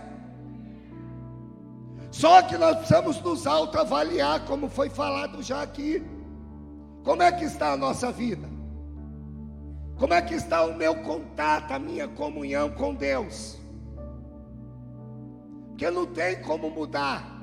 Só 2.12 2.42
que 2.42 2.58
nós 2.58 2.76
precisamos 2.76 3.22
nos 3.22 3.48
autoavaliar, 3.48 4.46
como 4.46 4.68
foi 4.68 4.90
falado 4.90 5.42
já 5.42 5.62
aqui. 5.62 6.06
Como 7.04 7.24
é 7.24 7.32
que 7.32 7.46
está 7.46 7.72
a 7.72 7.78
nossa 7.78 8.12
vida? 8.12 8.48
Como 9.98 10.14
é 10.14 10.22
que 10.22 10.34
está 10.34 10.66
o 10.66 10.76
meu 10.76 10.96
contato, 10.96 11.72
a 11.72 11.80
minha 11.80 12.08
comunhão 12.08 12.70
com 12.72 12.94
Deus? 12.94 13.60
Porque 15.70 15.90
não 15.90 16.06
tem 16.06 16.42
como 16.42 16.70
mudar. 16.70 17.40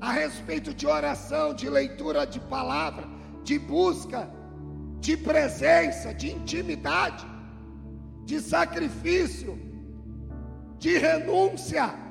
A 0.00 0.12
respeito 0.12 0.72
de 0.72 0.86
oração, 0.86 1.52
de 1.52 1.68
leitura 1.68 2.26
de 2.26 2.38
palavra, 2.38 3.08
de 3.42 3.58
busca, 3.58 4.30
de 5.00 5.16
presença, 5.16 6.14
de 6.14 6.30
intimidade, 6.30 7.26
de 8.24 8.40
sacrifício, 8.40 9.58
de 10.78 10.96
renúncia. 10.96 12.05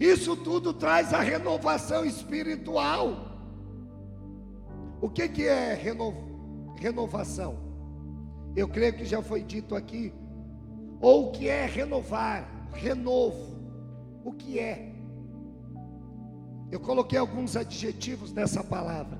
Isso 0.00 0.36
tudo 0.36 0.72
traz 0.72 1.12
a 1.12 1.20
renovação 1.20 2.04
espiritual. 2.04 3.26
O 5.00 5.08
que, 5.08 5.28
que 5.28 5.46
é 5.46 5.74
reno, 5.74 6.14
renovação? 6.76 7.58
Eu 8.54 8.68
creio 8.68 8.94
que 8.94 9.04
já 9.04 9.20
foi 9.22 9.42
dito 9.42 9.74
aqui. 9.74 10.12
Ou 11.00 11.28
o 11.28 11.32
que 11.32 11.48
é 11.48 11.66
renovar, 11.66 12.68
renovo. 12.72 13.56
O 14.24 14.32
que 14.32 14.58
é? 14.58 14.92
Eu 16.70 16.80
coloquei 16.80 17.18
alguns 17.18 17.56
adjetivos 17.56 18.32
nessa 18.32 18.62
palavra. 18.62 19.18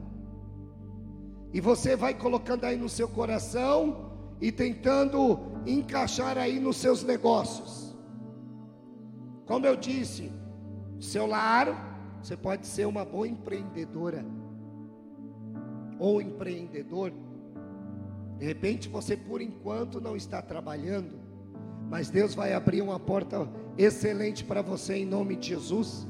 E 1.52 1.61
você 1.61 1.97
vai 1.97 2.14
colocando 2.14 2.64
aí 2.64 2.76
no 2.76 2.88
seu 2.88 3.08
coração 3.08 4.12
e 4.40 4.52
tentando 4.52 5.40
encaixar 5.66 6.37
aí 6.37 6.61
nos 6.61 6.76
seus 6.76 7.02
negócios. 7.02 7.97
Como 9.47 9.64
eu 9.66 9.75
disse, 9.75 10.30
seu 11.00 11.26
lar, 11.26 12.19
você 12.23 12.37
pode 12.37 12.67
ser 12.67 12.87
uma 12.87 13.05
boa 13.05 13.26
empreendedora 13.26 14.25
ou 15.99 16.21
empreendedor. 16.21 17.12
De 18.38 18.45
repente 18.45 18.88
você 18.88 19.17
por 19.17 19.40
enquanto 19.40 20.00
não 20.00 20.17
está 20.17 20.40
trabalhando, 20.40 21.19
mas 21.88 22.11
Deus 22.11 22.35
vai 22.35 22.52
abrir 22.52 22.83
uma 22.83 22.99
porta 22.99 23.49
excelente 23.76 24.45
para 24.45 24.62
você 24.62 24.97
em 24.97 25.07
nome 25.07 25.37
de 25.37 25.49
Jesus, 25.49 26.07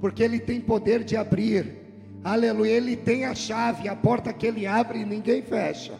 porque 0.00 0.22
Ele 0.22 0.40
tem 0.40 0.60
poder 0.60 1.04
de 1.04 1.16
abrir. 1.16 1.80
Aleluia, 2.24 2.72
Ele 2.72 2.96
tem 2.96 3.24
a 3.24 3.34
chave, 3.34 3.88
a 3.88 3.96
porta 3.96 4.32
que 4.32 4.46
Ele 4.46 4.66
abre 4.66 5.04
ninguém 5.04 5.42
fecha. 5.42 5.98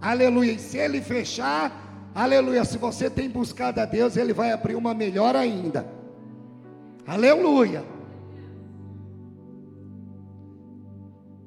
Aleluia, 0.00 0.52
e 0.52 0.58
se 0.58 0.78
Ele 0.78 1.00
fechar, 1.00 2.10
aleluia, 2.14 2.64
se 2.64 2.78
você 2.78 3.10
tem 3.10 3.28
buscado 3.28 3.80
a 3.80 3.84
Deus, 3.84 4.16
Ele 4.16 4.32
vai 4.32 4.52
abrir 4.52 4.76
uma 4.76 4.94
melhor 4.94 5.34
ainda. 5.34 5.97
Aleluia. 7.08 7.82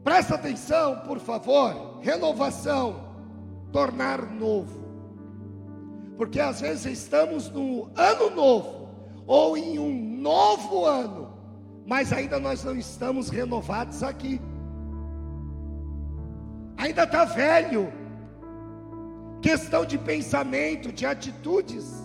Presta 0.04 0.34
atenção, 0.34 1.02
por 1.02 1.20
favor. 1.20 2.00
Renovação, 2.02 2.96
tornar 3.72 4.26
novo. 4.26 4.82
Porque 6.18 6.40
às 6.40 6.62
vezes 6.62 6.86
estamos 6.86 7.48
no 7.52 7.92
ano 7.96 8.32
novo 8.32 8.90
ou 9.28 9.56
em 9.56 9.78
um 9.78 10.18
novo 10.20 10.84
ano, 10.84 11.32
mas 11.86 12.12
ainda 12.12 12.40
nós 12.40 12.64
não 12.64 12.76
estamos 12.76 13.30
renovados 13.30 14.02
aqui. 14.02 14.42
Ainda 16.76 17.04
está 17.04 17.24
velho. 17.24 17.94
Questão 19.44 19.86
de 19.86 20.00
pensamento, 20.00 20.92
de 20.92 21.06
atitudes. 21.06 22.01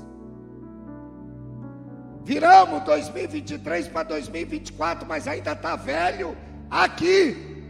Viramos 2.27 2.83
2023 2.83 3.87
para 3.87 4.03
2024, 4.03 5.07
mas 5.07 5.29
ainda 5.29 5.53
está 5.53 5.77
velho 5.77 6.37
aqui. 6.69 7.63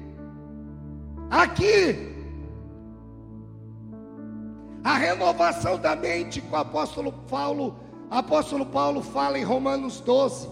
Aqui, 1.29 2.14
a 4.83 4.97
renovação 4.97 5.79
da 5.79 5.95
mente 5.95 6.40
que 6.40 6.51
o 6.51 6.57
apóstolo 6.57 7.12
Paulo, 7.29 7.79
apóstolo 8.11 8.64
Paulo 8.64 9.03
fala 9.03 9.38
em 9.38 9.45
Romanos 9.45 10.01
12, 10.01 10.49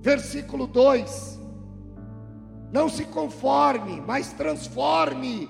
versículo 0.00 0.66
2. 0.66 1.38
Não 2.72 2.88
se 2.88 3.04
conforme, 3.04 4.02
mas 4.04 4.32
transforme 4.32 5.48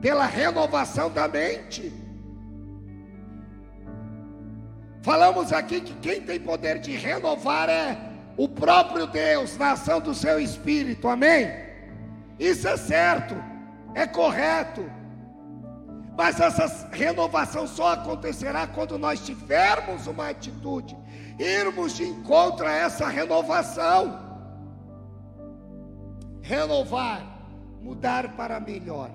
pela 0.00 0.26
renovação 0.26 1.08
da 1.08 1.28
mente. 1.28 2.01
Falamos 5.02 5.52
aqui 5.52 5.80
que 5.80 5.94
quem 5.94 6.20
tem 6.20 6.38
poder 6.38 6.78
de 6.78 6.96
renovar 6.96 7.68
é 7.68 7.98
o 8.36 8.48
próprio 8.48 9.06
Deus, 9.06 9.56
na 9.58 9.72
ação 9.72 10.00
do 10.00 10.14
seu 10.14 10.38
espírito, 10.38 11.08
amém? 11.08 11.50
Isso 12.38 12.68
é 12.68 12.76
certo, 12.76 13.34
é 13.94 14.06
correto. 14.06 14.88
Mas 16.16 16.38
essa 16.38 16.88
renovação 16.92 17.66
só 17.66 17.94
acontecerá 17.94 18.66
quando 18.66 18.96
nós 18.96 19.20
tivermos 19.20 20.06
uma 20.06 20.28
atitude, 20.28 20.96
irmos 21.38 21.96
de 21.96 22.04
encontro 22.04 22.66
a 22.66 22.72
essa 22.72 23.08
renovação. 23.08 24.20
Renovar, 26.42 27.22
mudar 27.80 28.36
para 28.36 28.60
melhor. 28.60 29.10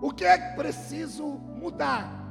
O 0.00 0.12
que 0.12 0.24
é 0.24 0.38
que 0.38 0.56
preciso 0.56 1.24
mudar? 1.24 2.25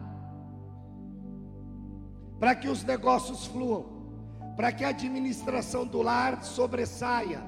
Para 2.40 2.56
que 2.56 2.68
os 2.68 2.84
negócios 2.84 3.46
fluam, 3.46 3.86
para 4.56 4.72
que 4.72 4.84
a 4.84 4.90
administração 4.90 5.86
do 5.86 6.02
lar 6.02 6.44
sobressaia. 6.44 7.42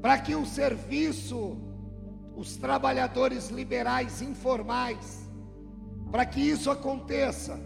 Para 0.00 0.18
que 0.18 0.34
o 0.34 0.46
serviço, 0.46 1.58
os 2.34 2.56
trabalhadores 2.56 3.48
liberais 3.48 4.22
informais, 4.22 5.28
para 6.10 6.24
que 6.24 6.40
isso 6.40 6.70
aconteça, 6.70 7.60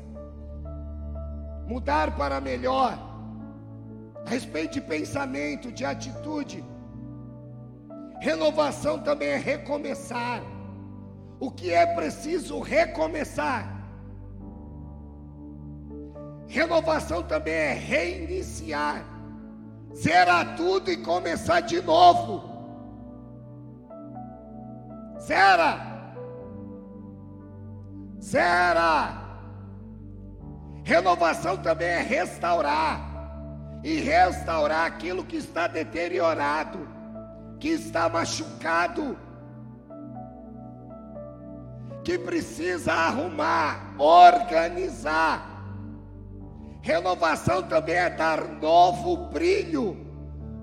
mudar 1.67 2.17
para 2.17 2.41
melhor, 2.41 2.99
a 4.27 4.29
respeito 4.29 4.75
de 4.75 4.81
pensamento, 4.81 5.71
de 5.71 5.85
atitude, 5.85 6.65
renovação 8.21 8.99
também 8.99 9.29
é 9.29 9.37
recomeçar. 9.37 10.43
O 11.39 11.51
que 11.51 11.71
é 11.71 11.87
preciso 11.95 12.59
recomeçar? 12.61 13.74
Renovação 16.49 17.23
também 17.23 17.55
é 17.55 17.73
reiniciar 17.73 19.15
zerar 19.95 20.57
tudo 20.57 20.91
e 20.91 20.97
começar 20.97 21.61
de 21.61 21.81
novo. 21.81 22.53
Zera. 25.21 25.81
Zera. 28.21 29.23
Renovação 30.83 31.57
também 31.57 31.89
é 31.89 32.01
restaurar. 32.01 33.13
E 33.83 34.01
restaurar 34.01 34.87
aquilo 34.87 35.25
que 35.25 35.37
está 35.37 35.67
deteriorado, 35.67 36.89
que 37.61 37.69
está 37.69 38.09
machucado, 38.09 39.17
que 42.03 42.19
precisa 42.19 42.95
arrumar, 42.95 43.95
organizar. 43.99 45.54
Renovação 46.85 47.63
também 47.63 47.95
é 47.95 48.11
dar 48.11 48.47
novo 48.47 49.17
brilho. 49.17 49.97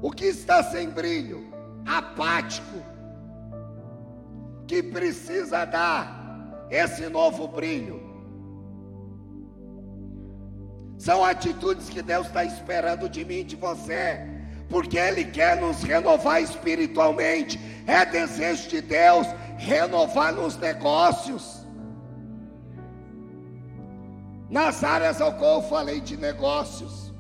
O 0.04 0.12
que 0.12 0.26
está 0.26 0.62
sem 0.62 0.88
brilho? 0.88 1.52
Apático. 1.84 2.80
Que 4.68 4.84
precisa 4.84 5.66
dar 5.66 6.68
esse 6.70 7.10
novo 7.10 7.48
brilho. 7.48 8.00
São 11.00 11.26
atitudes 11.26 11.90
que 11.90 12.04
Deus 12.04 12.28
está 12.28 12.46
esperando 12.46 13.10
de 13.10 13.26
mim 13.26 13.40
e 13.40 13.44
de 13.44 13.56
você, 13.56 14.22
porque 14.70 15.00
Ele 15.00 15.26
quer 15.26 15.60
nos 15.60 15.82
renovar 15.82 16.40
espiritualmente. 16.40 17.60
É 17.88 18.06
desejo 18.06 18.70
de 18.70 18.80
Deus 18.80 19.26
renovar 19.58 20.32
nos 20.32 20.56
negócios 20.56 21.61
nas 24.52 24.84
áreas 24.84 25.22
ao 25.22 25.32
qual 25.32 25.62
eu 25.62 25.70
falei 25.70 26.02
de 26.02 26.18
negócios. 26.18 27.14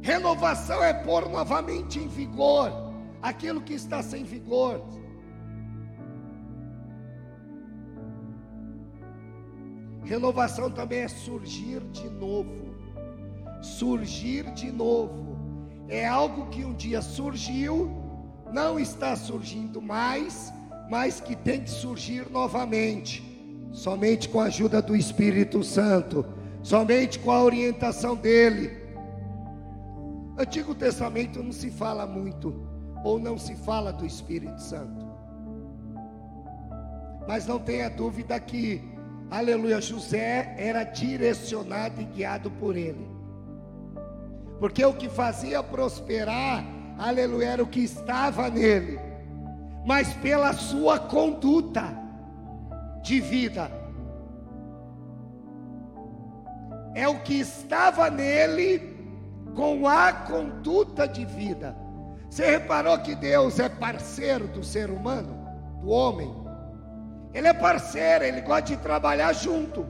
Renovação 0.00 0.82
é 0.82 0.94
pôr 0.94 1.28
novamente 1.28 1.98
em 1.98 2.06
vigor 2.06 2.72
aquilo 3.20 3.60
que 3.60 3.74
está 3.74 4.00
sem 4.00 4.22
vigor. 4.22 4.80
Renovação 10.04 10.70
também 10.70 11.00
é 11.00 11.08
surgir 11.08 11.80
de 11.90 12.08
novo. 12.08 12.72
Surgir 13.60 14.52
de 14.52 14.70
novo. 14.70 15.36
É 15.88 16.06
algo 16.06 16.46
que 16.46 16.64
um 16.64 16.74
dia 16.74 17.02
surgiu, 17.02 17.90
não 18.52 18.78
está 18.78 19.16
surgindo 19.16 19.82
mais, 19.82 20.52
mas 20.88 21.20
que 21.20 21.34
tem 21.34 21.64
que 21.64 21.70
surgir 21.70 22.30
novamente. 22.30 23.29
Somente 23.72 24.28
com 24.28 24.40
a 24.40 24.44
ajuda 24.44 24.82
do 24.82 24.96
Espírito 24.96 25.62
Santo, 25.62 26.26
somente 26.62 27.18
com 27.18 27.30
a 27.30 27.42
orientação 27.42 28.16
dele. 28.16 28.78
Antigo 30.36 30.74
Testamento 30.74 31.42
não 31.42 31.52
se 31.52 31.70
fala 31.70 32.06
muito, 32.06 32.66
ou 33.04 33.18
não 33.18 33.38
se 33.38 33.54
fala 33.54 33.92
do 33.92 34.04
Espírito 34.04 34.60
Santo. 34.60 35.06
Mas 37.28 37.46
não 37.46 37.58
tenha 37.58 37.88
dúvida 37.88 38.40
que, 38.40 38.82
aleluia, 39.30 39.80
José 39.80 40.54
era 40.58 40.82
direcionado 40.82 42.00
e 42.00 42.04
guiado 42.04 42.50
por 42.50 42.76
ele. 42.76 43.08
Porque 44.58 44.84
o 44.84 44.94
que 44.94 45.08
fazia 45.08 45.62
prosperar, 45.62 46.64
aleluia, 46.98 47.50
era 47.50 47.62
o 47.62 47.66
que 47.66 47.80
estava 47.80 48.50
nele, 48.50 48.98
mas 49.86 50.12
pela 50.14 50.52
sua 50.52 50.98
conduta 50.98 51.96
de 53.10 53.18
vida, 53.18 53.68
é 56.94 57.08
o 57.08 57.18
que 57.18 57.40
estava 57.40 58.08
nele 58.08 58.96
com 59.56 59.88
a 59.88 60.12
conduta 60.12 61.08
de 61.08 61.24
vida. 61.24 61.76
Você 62.28 62.48
reparou 62.48 62.96
que 63.00 63.16
Deus 63.16 63.58
é 63.58 63.68
parceiro 63.68 64.46
do 64.46 64.62
ser 64.62 64.90
humano, 64.90 65.44
do 65.80 65.90
homem? 65.90 66.32
Ele 67.34 67.48
é 67.48 67.52
parceiro, 67.52 68.24
ele 68.24 68.42
gosta 68.42 68.62
de 68.62 68.76
trabalhar 68.76 69.32
junto. 69.32 69.84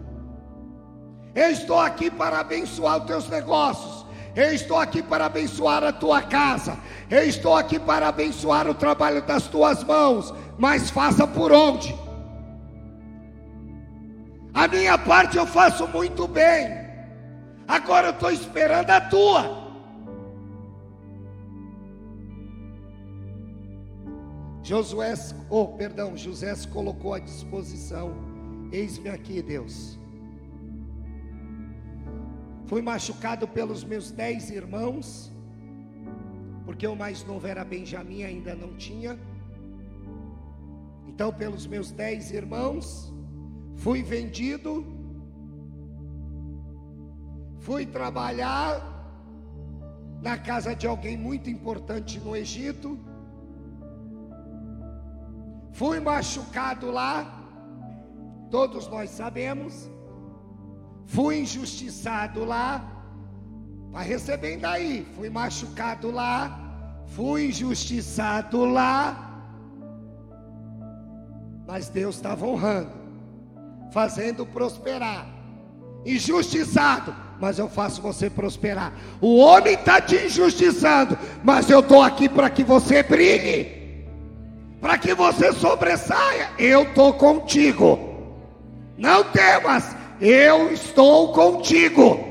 Eu 1.34 1.50
estou 1.50 1.78
aqui 1.78 2.10
para 2.10 2.40
abençoar 2.40 3.00
os 3.00 3.04
teus 3.04 3.28
negócios. 3.28 4.06
Eu 4.34 4.54
estou 4.54 4.78
aqui 4.78 5.02
para 5.02 5.26
abençoar 5.26 5.84
a 5.84 5.92
tua 5.92 6.22
casa. 6.22 6.78
Eu 7.10 7.24
estou 7.24 7.54
aqui 7.54 7.78
para 7.78 8.08
abençoar 8.08 8.66
o 8.66 8.74
trabalho 8.74 9.20
das 9.20 9.46
tuas 9.46 9.84
mãos. 9.84 10.32
Mas 10.56 10.88
faça 10.88 11.26
por 11.26 11.52
onde? 11.52 11.94
A 14.52 14.66
minha 14.66 14.98
parte 14.98 15.36
eu 15.36 15.46
faço 15.46 15.86
muito 15.88 16.26
bem. 16.26 16.90
Agora 17.66 18.08
eu 18.08 18.12
estou 18.12 18.30
esperando 18.30 18.90
a 18.90 19.00
tua. 19.00 19.60
Josué, 24.62 25.14
oh, 25.48 25.66
perdão, 25.68 26.16
José 26.16 26.54
se 26.54 26.68
colocou 26.68 27.14
à 27.14 27.18
disposição. 27.18 28.14
Eis-me 28.72 29.08
aqui, 29.08 29.42
Deus. 29.42 29.98
Fui 32.66 32.80
machucado 32.80 33.48
pelos 33.48 33.82
meus 33.82 34.12
dez 34.12 34.48
irmãos, 34.48 35.32
porque 36.64 36.86
o 36.86 36.94
mais 36.94 37.24
novo 37.24 37.46
era 37.46 37.64
Benjamim, 37.64 38.22
ainda 38.22 38.54
não 38.54 38.76
tinha. 38.76 39.18
Então, 41.08 41.32
pelos 41.32 41.66
meus 41.66 41.90
dez 41.90 42.30
irmãos, 42.30 43.12
fui 43.84 44.02
vendido 44.02 44.72
Fui 47.60 47.84
trabalhar 47.84 48.80
na 50.22 50.36
casa 50.38 50.74
de 50.74 50.86
alguém 50.86 51.16
muito 51.16 51.50
importante 51.50 52.18
no 52.18 52.34
Egito. 52.34 52.98
Fui 55.72 56.00
machucado 56.00 56.90
lá, 56.90 57.14
todos 58.50 58.88
nós 58.88 59.10
sabemos. 59.10 59.90
Fui 61.04 61.40
injustiçado 61.40 62.44
lá, 62.44 62.82
para 63.92 64.02
receber 64.02 64.56
daí. 64.56 65.06
Fui 65.14 65.28
machucado 65.28 66.10
lá, 66.10 67.04
fui 67.08 67.48
injustiçado 67.48 68.64
lá. 68.64 69.44
Mas 71.66 71.88
Deus 71.88 72.16
estava 72.16 72.46
honrando, 72.46 72.92
fazendo 73.92 74.46
prosperar. 74.46 75.26
Injustiçado, 76.04 77.14
mas 77.40 77.58
eu 77.58 77.68
faço 77.68 78.00
você 78.00 78.30
prosperar. 78.30 78.92
O 79.20 79.38
homem 79.38 79.74
está 79.74 80.00
te 80.00 80.16
injustiçando, 80.16 81.18
mas 81.42 81.68
eu 81.70 81.80
estou 81.80 82.02
aqui 82.02 82.28
para 82.28 82.48
que 82.48 82.64
você 82.64 83.02
brilhe, 83.02 84.06
para 84.80 84.96
que 84.96 85.14
você 85.14 85.52
sobressaia. 85.52 86.50
Eu 86.58 86.82
estou 86.82 87.12
contigo. 87.12 87.98
Não 88.96 89.24
temas, 89.24 89.96
eu 90.20 90.72
estou 90.72 91.32
contigo. 91.32 92.28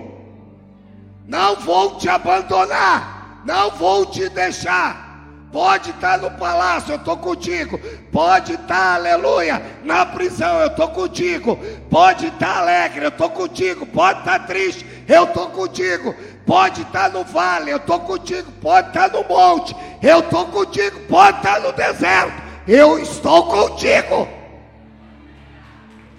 Não 1.28 1.56
vou 1.58 1.98
te 1.98 2.10
abandonar, 2.10 3.43
não 3.45 3.72
vou 3.72 4.06
te 4.06 4.30
deixar. 4.30 5.09
Pode 5.51 5.89
estar 5.89 6.19
no 6.19 6.29
palácio, 6.31 6.91
eu 6.91 6.97
estou 6.97 7.17
contigo. 7.17 7.79
Pode 8.12 8.53
estar, 8.53 8.95
aleluia, 8.95 9.62
na 9.83 10.05
prisão, 10.05 10.59
eu 10.59 10.67
estou 10.67 10.89
contigo. 10.89 11.57
Pode 11.89 12.27
estar 12.27 12.59
alegre, 12.59 13.05
eu 13.05 13.09
estou 13.09 13.31
contigo. 13.31 13.85
Pode 13.88 14.19
estar 14.19 14.45
triste, 14.45 14.85
eu 15.07 15.23
estou 15.23 15.49
contigo. 15.49 16.13
Pode 16.45 16.81
estar 16.81 17.09
no 17.09 17.23
vale, 17.23 17.71
eu 17.71 17.77
estou 17.77 17.99
contigo. 17.99 18.51
Pode 18.62 18.89
estar 18.89 19.09
no 19.12 19.23
monte, 19.23 19.75
eu 20.03 20.19
estou 20.19 20.45
contigo. 20.47 20.99
Pode 21.07 21.38
estar 21.38 21.59
no 21.62 21.71
deserto, 21.71 22.43
eu 22.67 22.99
estou 22.99 23.47
contigo. 23.47 24.27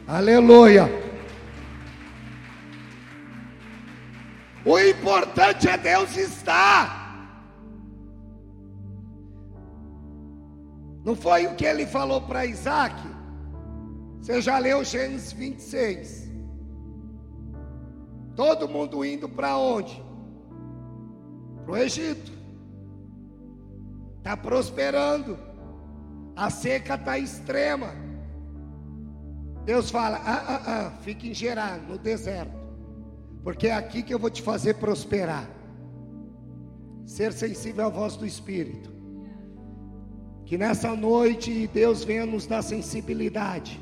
Aleluia. 0.09 0.91
O 4.65 4.77
importante 4.79 5.69
é 5.69 5.77
Deus 5.79 6.17
estar. 6.17 7.00
Não 11.05 11.17
foi 11.17 11.47
o 11.47 11.55
que 11.55 11.65
ele 11.65 11.87
falou 11.87 12.21
para 12.21 12.45
Isaac? 12.45 12.95
Você 14.21 14.41
já 14.43 14.59
leu 14.59 14.85
Gênesis 14.85 15.33
26. 15.33 16.31
Todo 18.37 18.69
mundo 18.69 19.05
indo 19.05 19.29
para 19.29 19.57
onde? 19.57 20.03
Para 21.65 21.73
o 21.73 21.77
Egito. 21.77 22.33
Está 24.19 24.37
prosperando. 24.37 25.39
A 26.37 26.51
seca 26.51 26.95
está 26.95 27.19
extrema. 27.19 27.89
Deus 29.65 29.91
fala: 29.91 30.19
ah, 30.19 30.45
ah, 30.49 30.63
ah, 30.67 30.91
fique 31.03 31.31
em 31.31 31.35
Gerar, 31.35 31.79
no 31.79 31.99
deserto. 31.99 32.59
Porque 33.43 33.69
é 33.69 33.75
aqui 33.75 34.03
que 34.03 34.13
eu 34.13 34.19
vou 34.19 34.31
te 34.31 34.43
fazer 34.43 34.75
prosperar. 34.75 35.49
Ser 37.07 37.33
sensível 37.33 37.87
à 37.87 37.89
voz 37.89 38.17
do 38.17 38.27
Espírito. 38.27 39.00
Que 40.51 40.59
nessa 40.59 40.97
noite 40.97 41.71
Deus 41.73 42.03
venha 42.03 42.27
nos 42.27 42.45
dar 42.45 42.61
sensibilidade 42.63 43.81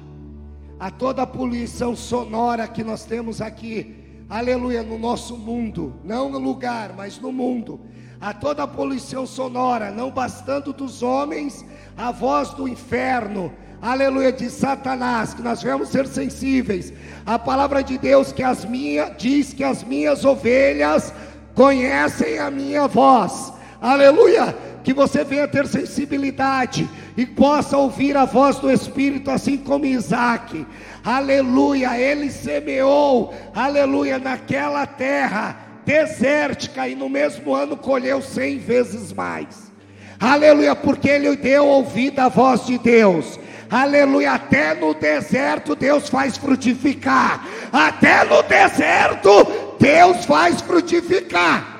a 0.78 0.90
toda 0.90 1.22
a 1.22 1.26
poluição 1.26 1.96
sonora 1.96 2.68
que 2.68 2.84
nós 2.84 3.06
temos 3.06 3.40
aqui, 3.40 3.96
aleluia, 4.28 4.82
no 4.82 4.98
nosso 4.98 5.34
mundo, 5.34 5.94
não 6.04 6.28
no 6.28 6.38
lugar, 6.38 6.92
mas 6.94 7.18
no 7.18 7.32
mundo, 7.32 7.80
a 8.20 8.34
toda 8.34 8.64
a 8.64 8.66
poluição 8.66 9.24
sonora, 9.24 9.90
não 9.90 10.10
bastando 10.10 10.74
dos 10.74 11.02
homens, 11.02 11.64
a 11.96 12.12
voz 12.12 12.50
do 12.50 12.68
inferno, 12.68 13.50
aleluia, 13.80 14.30
de 14.30 14.50
Satanás, 14.50 15.32
que 15.32 15.40
nós 15.40 15.62
vamos 15.62 15.88
ser 15.88 16.06
sensíveis. 16.06 16.92
A 17.24 17.38
palavra 17.38 17.82
de 17.82 17.96
Deus 17.96 18.30
que 18.30 18.42
as 18.42 18.66
minhas 18.66 19.16
diz 19.16 19.54
que 19.54 19.64
as 19.64 19.82
minhas 19.82 20.22
ovelhas 20.22 21.14
conhecem 21.54 22.38
a 22.38 22.50
minha 22.50 22.86
voz. 22.86 23.54
Aleluia! 23.80 24.67
Que 24.88 24.94
você 24.94 25.22
venha 25.22 25.46
ter 25.46 25.66
sensibilidade 25.66 26.88
e 27.14 27.26
possa 27.26 27.76
ouvir 27.76 28.16
a 28.16 28.24
voz 28.24 28.56
do 28.56 28.70
Espírito, 28.70 29.30
assim 29.30 29.58
como 29.58 29.84
Isaac. 29.84 30.66
Aleluia, 31.04 32.00
ele 32.00 32.30
semeou, 32.30 33.34
aleluia, 33.54 34.18
naquela 34.18 34.86
terra 34.86 35.56
desértica 35.84 36.88
e 36.88 36.94
no 36.94 37.06
mesmo 37.06 37.54
ano 37.54 37.76
colheu 37.76 38.22
cem 38.22 38.56
vezes 38.56 39.12
mais. 39.12 39.70
Aleluia, 40.18 40.74
porque 40.74 41.10
ele 41.10 41.36
deu 41.36 41.66
ouvido 41.66 42.20
à 42.20 42.30
voz 42.30 42.64
de 42.64 42.78
Deus. 42.78 43.38
Aleluia, 43.70 44.32
até 44.32 44.72
no 44.72 44.94
deserto 44.94 45.76
Deus 45.76 46.08
faz 46.08 46.38
frutificar. 46.38 47.46
Até 47.70 48.24
no 48.24 48.42
deserto 48.42 49.76
Deus 49.78 50.24
faz 50.24 50.62
frutificar. 50.62 51.77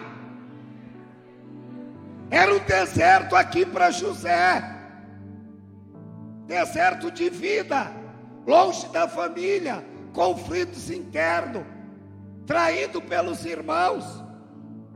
Era 2.30 2.54
um 2.54 2.58
deserto 2.58 3.34
aqui 3.34 3.64
para 3.64 3.90
José, 3.90 4.62
deserto 6.46 7.10
de 7.10 7.30
vida, 7.30 7.90
longe 8.46 8.86
da 8.88 9.08
família, 9.08 9.82
conflitos 10.12 10.90
internos, 10.90 11.64
traído 12.46 13.00
pelos 13.00 13.46
irmãos, 13.46 14.04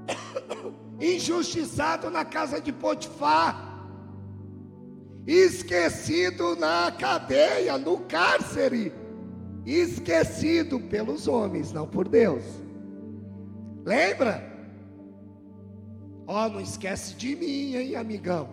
injustiçado 1.01 2.11
na 2.11 2.25
casa 2.25 2.61
de 2.61 2.73
Potifar. 2.73 3.71
esquecido 5.27 6.57
na 6.57 6.93
cadeia, 6.99 7.79
no 7.79 7.99
cárcere, 8.01 8.93
esquecido 9.65 10.81
pelos 10.81 11.29
homens, 11.29 11.73
não 11.73 11.87
por 11.87 12.09
Deus. 12.09 12.43
Lembra? 13.85 14.52
Ó, 16.27 16.47
oh, 16.47 16.49
não 16.49 16.61
esquece 16.61 17.15
de 17.15 17.35
mim, 17.35 17.75
hein, 17.75 17.97
amigão? 17.97 18.49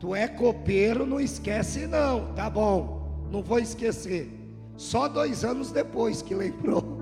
Tu 0.00 0.14
é 0.14 0.28
copeiro, 0.28 1.04
não 1.04 1.20
esquece 1.20 1.86
não, 1.86 2.32
tá 2.34 2.48
bom? 2.48 3.26
Não 3.30 3.42
vou 3.42 3.58
esquecer. 3.58 4.30
Só 4.76 5.08
dois 5.08 5.44
anos 5.44 5.72
depois 5.72 6.22
que 6.22 6.34
lembrou. 6.34 6.98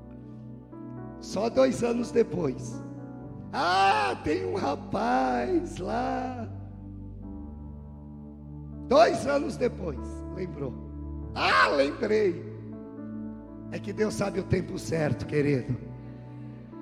Só 1.20 1.48
dois 1.48 1.82
anos 1.82 2.10
depois. 2.10 2.82
Ah, 3.52 4.20
tem 4.22 4.44
um 4.44 4.54
rapaz 4.54 5.78
lá. 5.78 6.48
Dois 8.88 9.26
anos 9.26 9.56
depois, 9.56 9.98
lembrou. 10.34 10.72
Ah, 11.34 11.68
lembrei. 11.68 12.44
É 13.72 13.78
que 13.78 13.92
Deus 13.92 14.14
sabe 14.14 14.38
o 14.38 14.44
tempo 14.44 14.78
certo, 14.78 15.26
querido. 15.26 15.76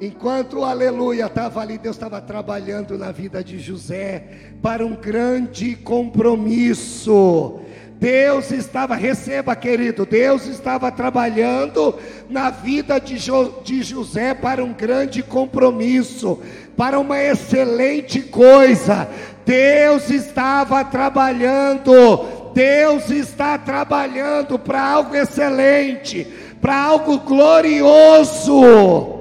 Enquanto 0.04 0.58
o 0.58 0.64
aleluia 0.66 1.24
estava 1.24 1.62
ali, 1.62 1.78
Deus 1.78 1.96
estava 1.96 2.20
trabalhando 2.20 2.98
na 2.98 3.10
vida 3.10 3.42
de 3.42 3.58
José 3.58 4.22
para 4.60 4.84
um 4.84 4.94
grande 4.94 5.74
compromisso. 5.76 7.60
Deus 7.94 8.50
estava, 8.50 8.94
receba 8.96 9.56
querido, 9.56 10.04
Deus 10.04 10.46
estava 10.46 10.92
trabalhando 10.92 11.98
na 12.28 12.50
vida 12.50 12.98
de, 12.98 13.16
jo, 13.16 13.62
de 13.64 13.82
José 13.82 14.34
para 14.34 14.62
um 14.62 14.74
grande 14.74 15.22
compromisso, 15.22 16.38
para 16.76 17.00
uma 17.00 17.18
excelente 17.18 18.20
coisa. 18.20 19.08
Deus 19.46 20.10
estava 20.10 20.84
trabalhando, 20.84 22.52
Deus 22.52 23.08
está 23.08 23.56
trabalhando 23.56 24.58
para 24.58 24.86
algo 24.86 25.16
excelente, 25.16 26.26
para 26.60 26.78
algo 26.78 27.20
glorioso. 27.20 29.13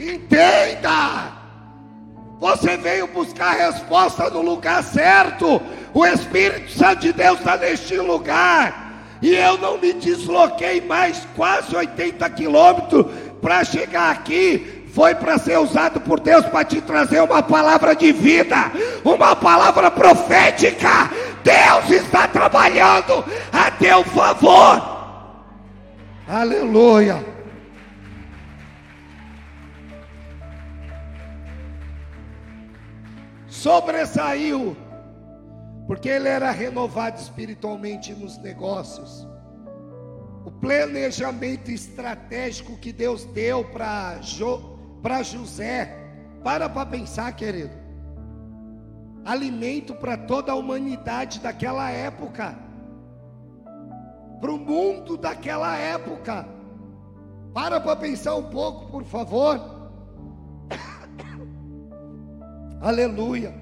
Entenda! 0.00 1.32
Você 2.40 2.78
veio 2.78 3.06
buscar 3.08 3.48
a 3.48 3.66
resposta 3.66 4.30
no 4.30 4.40
lugar 4.40 4.82
certo. 4.82 5.60
O 5.92 6.06
Espírito 6.06 6.70
Santo 6.70 7.00
de 7.00 7.12
Deus 7.12 7.38
está 7.38 7.58
neste 7.58 7.96
lugar. 7.98 8.88
E 9.20 9.34
eu 9.34 9.58
não 9.58 9.76
me 9.76 9.92
desloquei 9.92 10.80
mais 10.80 11.28
quase 11.36 11.76
80 11.76 12.30
quilômetros 12.30 13.04
para 13.42 13.62
chegar 13.62 14.10
aqui. 14.10 14.86
Foi 14.94 15.14
para 15.14 15.36
ser 15.36 15.58
usado 15.58 16.00
por 16.00 16.18
Deus 16.18 16.46
para 16.46 16.64
te 16.64 16.80
trazer 16.80 17.20
uma 17.20 17.42
palavra 17.42 17.94
de 17.94 18.10
vida, 18.10 18.72
uma 19.04 19.36
palavra 19.36 19.90
profética. 19.90 21.10
Deus 21.44 21.90
está 21.90 22.26
trabalhando 22.26 23.22
a 23.52 23.70
teu 23.72 24.02
favor. 24.04 24.98
Aleluia. 26.26 27.29
Sobressaiu, 33.60 34.74
porque 35.86 36.08
ele 36.08 36.28
era 36.28 36.50
renovado 36.50 37.20
espiritualmente 37.20 38.14
nos 38.14 38.38
negócios. 38.38 39.28
O 40.46 40.50
planejamento 40.50 41.70
estratégico 41.70 42.78
que 42.78 42.90
Deus 42.92 43.24
deu 43.26 43.62
para 43.64 44.18
jo, 44.22 44.78
José, 45.32 45.94
para 46.42 46.68
para 46.70 46.86
pensar, 46.86 47.36
querido. 47.36 47.78
Alimento 49.26 49.94
para 49.94 50.16
toda 50.16 50.52
a 50.52 50.54
humanidade 50.54 51.40
daquela 51.40 51.90
época, 51.90 52.58
para 54.40 54.50
o 54.50 54.58
mundo 54.58 55.18
daquela 55.18 55.76
época. 55.76 56.48
Para 57.52 57.78
para 57.78 57.96
pensar 57.96 58.36
um 58.36 58.44
pouco, 58.44 58.90
por 58.90 59.04
favor. 59.04 59.79
Aleluia. 62.80 63.52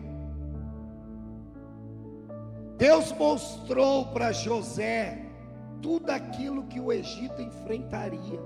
Deus 2.76 3.10
mostrou 3.12 4.06
para 4.06 4.30
José 4.30 5.26
tudo 5.82 6.10
aquilo 6.10 6.62
que 6.64 6.78
o 6.78 6.92
Egito 6.92 7.42
enfrentaria. 7.42 8.40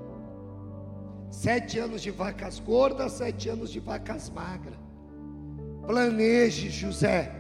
Sete 1.31 1.79
anos 1.79 2.01
de 2.01 2.11
vacas 2.11 2.59
gordas, 2.59 3.13
sete 3.13 3.51
anos 3.51 3.71
de 3.71 3.81
vacas 3.81 4.31
magras. 4.31 4.79
Planeje, 5.87 6.71
José. 6.71 7.31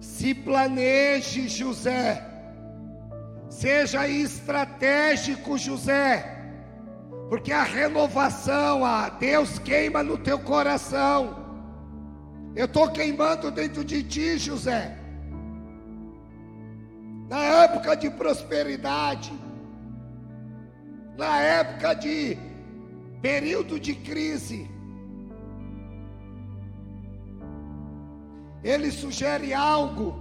Se 0.00 0.34
planeje, 0.34 1.48
José. 1.48 2.26
Seja 3.50 4.08
estratégico, 4.08 5.58
José. 5.58 6.38
Porque 7.28 7.52
a 7.52 7.62
renovação, 7.62 8.84
a 8.84 9.10
Deus 9.10 9.58
queima 9.58 10.02
no 10.02 10.16
teu 10.16 10.38
coração. 10.38 11.39
Eu 12.54 12.64
estou 12.64 12.90
queimando 12.90 13.50
dentro 13.50 13.84
de 13.84 14.02
ti, 14.02 14.36
José. 14.36 14.96
Na 17.28 17.38
época 17.38 17.94
de 17.94 18.10
prosperidade, 18.10 19.32
na 21.16 21.40
época 21.40 21.94
de 21.94 22.36
período 23.22 23.78
de 23.78 23.94
crise, 23.94 24.68
ele 28.64 28.90
sugere 28.90 29.54
algo 29.54 30.20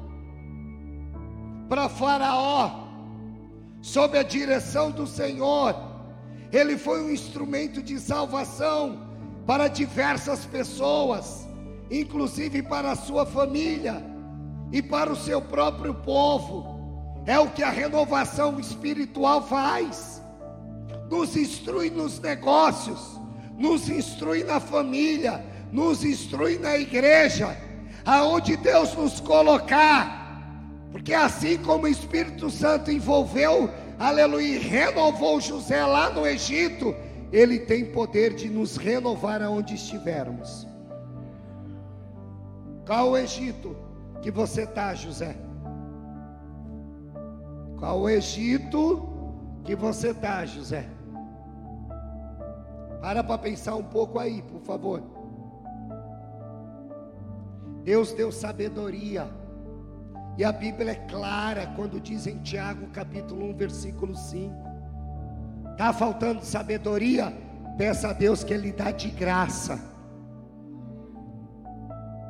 para 1.68 1.90
Faraó, 1.90 2.88
sob 3.82 4.20
a 4.20 4.24
direção 4.24 4.92
do 4.92 5.08
Senhor. 5.08 5.76
Ele 6.52 6.78
foi 6.78 7.04
um 7.04 7.10
instrumento 7.10 7.82
de 7.82 8.00
salvação 8.00 9.10
para 9.48 9.68
diversas 9.68 10.46
pessoas 10.46 11.49
inclusive 11.90 12.62
para 12.62 12.92
a 12.92 12.96
sua 12.96 13.26
família 13.26 14.04
e 14.72 14.82
para 14.82 15.12
o 15.12 15.16
seu 15.16 15.42
próprio 15.42 15.94
povo. 15.94 16.78
É 17.26 17.38
o 17.40 17.50
que 17.50 17.64
a 17.64 17.70
renovação 17.70 18.60
espiritual 18.60 19.48
faz. 19.48 20.22
Nos 21.10 21.36
instrui 21.36 21.90
nos 21.90 22.20
negócios, 22.20 23.20
nos 23.58 23.90
instrui 23.90 24.44
na 24.44 24.60
família, 24.60 25.44
nos 25.72 26.04
instrui 26.04 26.58
na 26.58 26.78
igreja, 26.78 27.58
aonde 28.06 28.56
Deus 28.58 28.94
nos 28.96 29.20
colocar. 29.20 30.20
Porque 30.92 31.14
assim 31.14 31.58
como 31.58 31.86
o 31.86 31.88
Espírito 31.88 32.50
Santo 32.50 32.92
envolveu, 32.92 33.70
aleluia, 33.98 34.60
renovou 34.60 35.40
José 35.40 35.84
lá 35.86 36.10
no 36.10 36.26
Egito, 36.26 36.96
ele 37.32 37.60
tem 37.60 37.86
poder 37.86 38.34
de 38.34 38.50
nos 38.50 38.78
renovar 38.78 39.42
aonde 39.42 39.76
estivermos. 39.76 40.68
Qual 42.90 43.12
o 43.12 43.16
Egito 43.16 43.78
que 44.20 44.32
você 44.32 44.64
está, 44.64 44.96
José? 44.96 45.38
Qual 47.78 48.00
o 48.00 48.10
Egito 48.10 49.08
que 49.64 49.76
você 49.76 50.10
está, 50.10 50.44
José? 50.44 50.90
Para 53.00 53.24
para 53.24 53.38
pensar 53.38 53.76
um 53.76 53.84
pouco 53.84 54.18
aí, 54.18 54.42
por 54.42 54.60
favor. 54.62 55.04
Deus 57.84 58.12
deu 58.14 58.32
sabedoria. 58.32 59.30
E 60.36 60.44
a 60.44 60.52
Bíblia 60.52 60.94
é 60.94 60.96
clara 60.96 61.68
quando 61.76 62.00
diz 62.00 62.26
em 62.26 62.40
Tiago, 62.40 62.88
capítulo 62.88 63.52
1, 63.52 63.54
versículo 63.56 64.16
5. 64.16 64.52
Está 65.74 65.94
faltando 65.94 66.44
sabedoria? 66.44 67.32
Peça 67.78 68.10
a 68.10 68.14
Deus 68.14 68.44
que 68.44 68.52
Ele 68.52 68.72
dá 68.72 68.90
de 68.90 69.12
graça. 69.12 69.89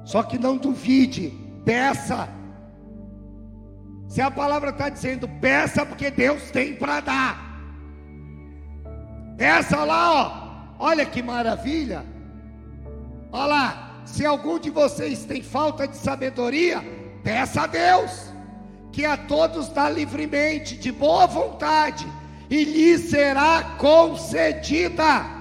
Só 0.10 0.24
que 0.24 0.40
não 0.40 0.58
duvide, 0.58 1.32
peça. 1.64 2.28
Se 4.08 4.20
a 4.20 4.32
palavra 4.32 4.72
está 4.72 4.90
dizendo 4.90 5.30
peça, 5.40 5.86
porque 5.86 6.10
Deus 6.10 6.50
tem 6.50 6.74
para 6.74 7.00
dar. 7.00 7.62
Peça 9.38 9.84
lá, 9.84 10.12
ó. 10.12 10.84
Olha 10.84 11.06
que 11.06 11.22
maravilha. 11.22 12.04
Olha 13.32 13.46
lá. 13.46 14.02
Se 14.04 14.26
algum 14.26 14.58
de 14.58 14.72
vocês 14.72 15.26
tem 15.26 15.44
falta 15.44 15.88
de 15.88 15.96
sabedoria, 15.96 16.82
peça 17.24 17.62
a 17.62 17.68
Deus, 17.68 18.34
que 18.92 19.06
a 19.06 19.16
todos 19.16 19.70
dá 19.70 19.92
livremente, 19.92 20.76
de 20.76 20.92
boa 20.92 21.28
vontade, 21.28 22.08
e 22.50 22.64
lhe 22.64 22.98
será 22.98 23.76
concedida. 23.78 25.39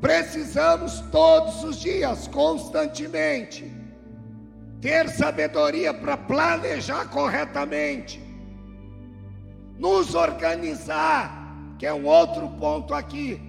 Precisamos 0.00 1.00
todos 1.10 1.64
os 1.64 1.76
dias, 1.76 2.28
constantemente, 2.28 3.72
ter 4.80 5.08
sabedoria 5.08 5.94
para 5.94 6.16
planejar 6.16 7.08
corretamente, 7.08 8.22
nos 9.78 10.14
organizar, 10.14 11.74
que 11.78 11.86
é 11.86 11.94
um 11.94 12.06
outro 12.06 12.48
ponto 12.50 12.94
aqui. 12.94 13.40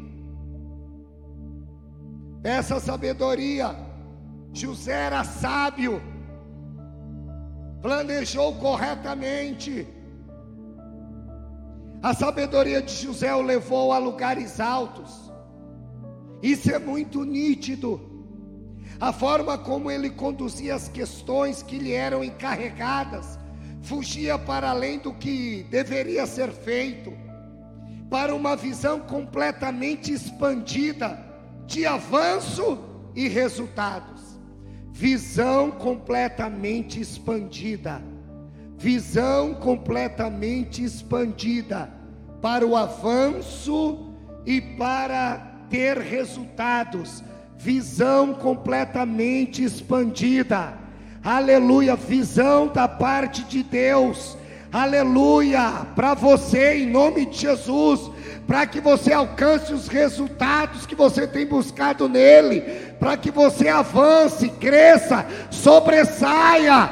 Essa 2.43 2.79
sabedoria, 2.79 3.75
José 4.53 5.07
era 5.07 5.23
sábio, 5.25 6.01
planejou 7.81 8.55
corretamente. 8.55 9.88
A 12.01 12.13
sabedoria 12.13 12.81
de 12.81 12.93
José 12.93 13.36
o 13.36 13.41
levou 13.41 13.91
a 13.91 13.97
lugares 13.97 14.62
altos. 14.62 15.26
Isso 16.41 16.71
é 16.71 16.80
muito 16.80 17.23
nítido. 17.23 18.00
A 19.00 19.12
forma 19.13 19.58
como 19.58 19.91
ele 19.91 20.10
conduzia 20.10 20.76
as 20.76 20.88
questões 20.88 21.62
que 21.62 21.78
lhe 21.78 21.93
eram 21.93 22.23
encarregadas 22.23 23.38
fugia 23.88 24.38
para 24.38 24.69
além 24.69 25.00
do 25.00 25.13
que 25.13 25.65
deveria 25.69 26.26
ser 26.26 26.52
feito, 26.52 27.13
para 28.10 28.36
uma 28.36 28.56
visão 28.56 29.00
completamente 29.00 30.12
expandida 30.12 31.26
de 31.65 31.86
avanço 31.86 32.80
e 33.15 33.28
resultados. 33.28 34.38
Visão 34.91 35.71
completamente 35.71 37.00
expandida. 37.00 38.02
Visão 38.78 39.54
completamente 39.56 40.84
expandida 40.84 41.91
para 42.41 42.65
o 42.65 42.76
avanço 42.76 44.13
e 44.45 44.62
para 44.62 45.46
ter 45.69 45.97
resultados. 45.97 47.23
Visão 47.58 48.34
completamente 48.34 49.63
expandida. 49.63 50.73
Aleluia, 51.23 51.95
visão 51.95 52.67
da 52.67 52.88
parte 52.88 53.43
de 53.43 53.63
Deus. 53.63 54.38
Aleluia, 54.71 55.88
para 55.95 56.13
você 56.13 56.75
em 56.75 56.88
nome 56.88 57.25
de 57.25 57.39
Jesus 57.39 58.12
para 58.47 58.65
que 58.65 58.80
você 58.80 59.12
alcance 59.12 59.73
os 59.73 59.89
resultados 59.89 60.86
que 60.86 60.95
você 60.95 61.27
tem 61.27 61.45
buscado 61.45 62.08
nele, 62.08 62.62
para 62.97 63.17
que 63.17 63.30
você 63.30 63.67
avance, 63.67 64.47
cresça, 64.51 65.25
sobressaia. 65.51 66.89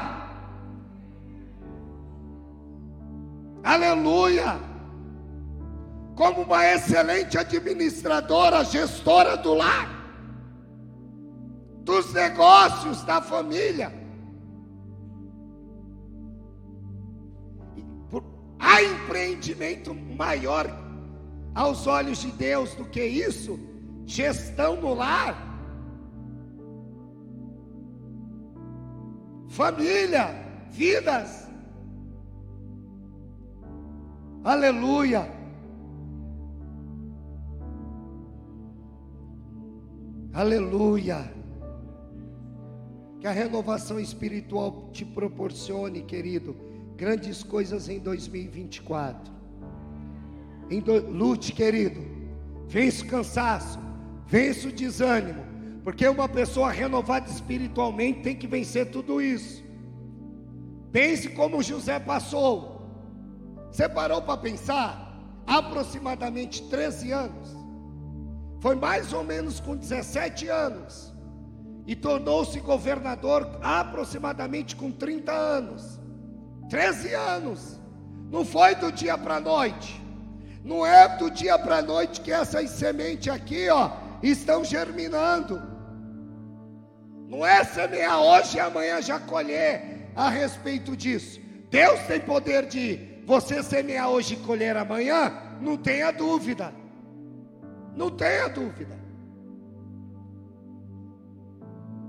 Aleluia! 3.63 4.74
Como 6.15 6.43
uma 6.43 6.65
excelente 6.65 7.37
administradora, 7.37 8.63
gestora 8.63 9.35
do 9.35 9.53
lar, 9.53 9.89
dos 11.83 12.13
negócios 12.13 13.03
da 13.03 13.21
família. 13.21 13.91
Há 18.57 18.81
empreendimento 18.81 19.93
maior 19.93 20.67
aos 21.53 21.85
olhos 21.85 22.19
de 22.19 22.31
Deus 22.31 22.73
do 22.75 22.85
que 22.85 23.03
isso? 23.03 23.59
Gestão 24.05 24.77
no 24.77 24.93
lar, 24.93 25.35
família, 29.49 30.29
vidas. 30.71 31.49
Aleluia. 34.43 35.34
Aleluia. 40.35 41.31
Que 43.21 43.25
a 43.25 43.31
renovação 43.31 43.97
espiritual 43.97 44.89
te 44.91 45.05
proporcione, 45.05 46.01
querido, 46.01 46.53
grandes 46.97 47.41
coisas 47.41 47.87
em 47.87 47.99
2024. 47.99 49.33
Lute, 51.09 51.53
querido. 51.53 52.01
Vence 52.67 53.03
o 53.03 53.07
cansaço, 53.07 53.79
vence 54.27 54.67
o 54.67 54.73
desânimo, 54.73 55.41
porque 55.85 56.05
uma 56.05 56.27
pessoa 56.27 56.69
renovada 56.69 57.29
espiritualmente 57.29 58.19
tem 58.19 58.35
que 58.35 58.45
vencer 58.45 58.91
tudo 58.91 59.21
isso. 59.21 59.63
Pense 60.91 61.29
como 61.29 61.63
José 61.63 61.97
passou. 61.97 62.81
Você 63.71 63.87
parou 63.87 64.21
para 64.21 64.35
pensar? 64.35 65.17
Aproximadamente 65.47 66.61
13 66.63 67.13
anos. 67.13 67.64
Foi 68.65 68.73
mais 68.73 69.13
ou 69.13 69.23
menos 69.23 69.59
com 69.59 69.75
17 69.75 70.47
anos. 70.47 71.13
E 71.85 71.95
tornou-se 71.95 72.59
governador 72.59 73.59
aproximadamente 73.61 74.75
com 74.75 74.89
30 74.89 75.31
anos. 75.31 75.99
13 76.67 77.13
anos. 77.13 77.79
Não 78.31 78.43
foi 78.43 78.73
do 78.73 78.91
dia 78.91 79.19
para 79.19 79.35
a 79.35 79.39
noite. 79.39 80.03
Não 80.63 80.83
é 80.83 81.15
do 81.15 81.29
dia 81.29 81.59
para 81.59 81.77
a 81.77 81.81
noite 81.83 82.21
que 82.21 82.31
essas 82.31 82.71
sementes 82.71 83.31
aqui, 83.31 83.69
ó, 83.69 83.91
estão 84.23 84.65
germinando. 84.65 85.61
Não 87.29 87.45
é 87.45 87.63
semear 87.63 88.19
hoje 88.19 88.57
e 88.57 88.59
amanhã 88.59 88.99
já 88.99 89.19
colher 89.19 90.09
a 90.15 90.27
respeito 90.27 90.97
disso. 90.97 91.39
Deus 91.69 91.99
tem 92.07 92.19
poder 92.19 92.65
de 92.65 93.21
você 93.27 93.61
semear 93.61 94.09
hoje 94.09 94.33
e 94.33 94.37
colher 94.37 94.75
amanhã, 94.75 95.31
não 95.61 95.77
tenha 95.77 96.09
dúvida. 96.09 96.73
Não 97.95 98.11
tenha 98.11 98.47
dúvida. 98.49 98.95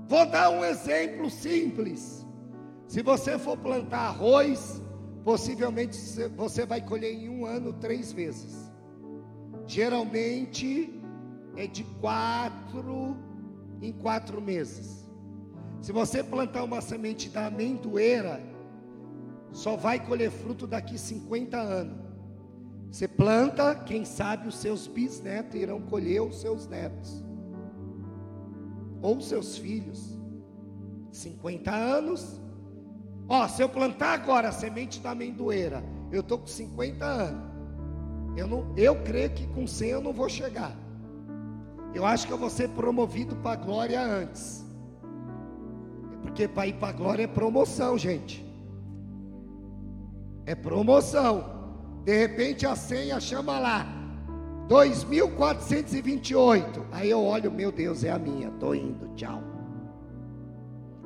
Vou 0.07 0.25
dar 0.25 0.49
um 0.49 0.63
exemplo 0.63 1.29
simples. 1.29 2.25
Se 2.87 3.01
você 3.01 3.37
for 3.37 3.57
plantar 3.57 4.07
arroz, 4.07 4.81
possivelmente 5.23 5.97
você 6.35 6.65
vai 6.65 6.81
colher 6.81 7.13
em 7.13 7.29
um 7.29 7.45
ano 7.45 7.73
três 7.73 8.11
vezes. 8.13 8.71
Geralmente 9.65 11.01
é 11.57 11.67
de 11.67 11.83
quatro 11.99 13.17
em 13.81 13.91
quatro 13.91 14.41
meses. 14.41 15.07
Se 15.81 15.91
você 15.91 16.23
plantar 16.23 16.63
uma 16.63 16.81
semente 16.81 17.29
da 17.29 17.47
amendoeira, 17.47 18.41
só 19.51 19.75
vai 19.75 19.99
colher 20.05 20.31
fruto 20.31 20.65
daqui 20.65 20.97
50 20.97 21.57
anos. 21.57 22.06
Você 22.91 23.07
planta, 23.07 23.75
quem 23.75 24.05
sabe 24.05 24.47
os 24.47 24.55
seus 24.55 24.87
bisnetos 24.87 25.59
irão 25.59 25.81
colher 25.81 26.21
os 26.21 26.41
seus 26.41 26.67
netos, 26.67 27.23
ou 29.01 29.19
seus 29.21 29.57
filhos. 29.57 30.17
50 31.11 31.71
anos, 31.71 32.39
Ó, 33.29 33.47
se 33.47 33.61
eu 33.61 33.67
plantar 33.67 34.13
agora 34.13 34.49
a 34.49 34.51
semente 34.51 34.99
da 35.01 35.11
amendoeira, 35.11 35.83
eu 36.11 36.21
estou 36.21 36.37
com 36.37 36.47
50 36.47 37.05
anos. 37.05 37.47
Eu, 38.37 38.47
não, 38.47 38.73
eu 38.77 39.03
creio 39.03 39.31
que 39.31 39.45
com 39.47 39.67
100 39.67 39.89
eu 39.89 40.01
não 40.01 40.13
vou 40.13 40.29
chegar. 40.29 40.75
Eu 41.93 42.05
acho 42.05 42.25
que 42.25 42.31
eu 42.31 42.37
vou 42.37 42.49
ser 42.49 42.69
promovido 42.69 43.35
para 43.37 43.51
a 43.51 43.55
glória 43.55 44.01
antes. 44.01 44.65
Porque 46.21 46.47
para 46.47 46.67
ir 46.67 46.73
para 46.73 46.89
a 46.89 46.91
glória 46.93 47.23
é 47.23 47.27
promoção, 47.27 47.97
gente. 47.97 48.45
É 50.45 50.55
promoção. 50.55 51.56
De 52.07 52.17
repente 52.17 52.65
a 52.65 52.73
senha 52.73 53.19
chama 53.19 53.59
lá. 53.59 53.85
2428. 54.69 56.85
Aí 56.89 57.09
eu 57.09 57.21
olho, 57.21 57.51
meu 57.51 57.69
Deus, 57.69 58.05
é 58.05 58.11
a 58.11 58.17
minha. 58.17 58.47
Estou 58.47 58.73
indo, 58.73 59.13
tchau. 59.15 59.43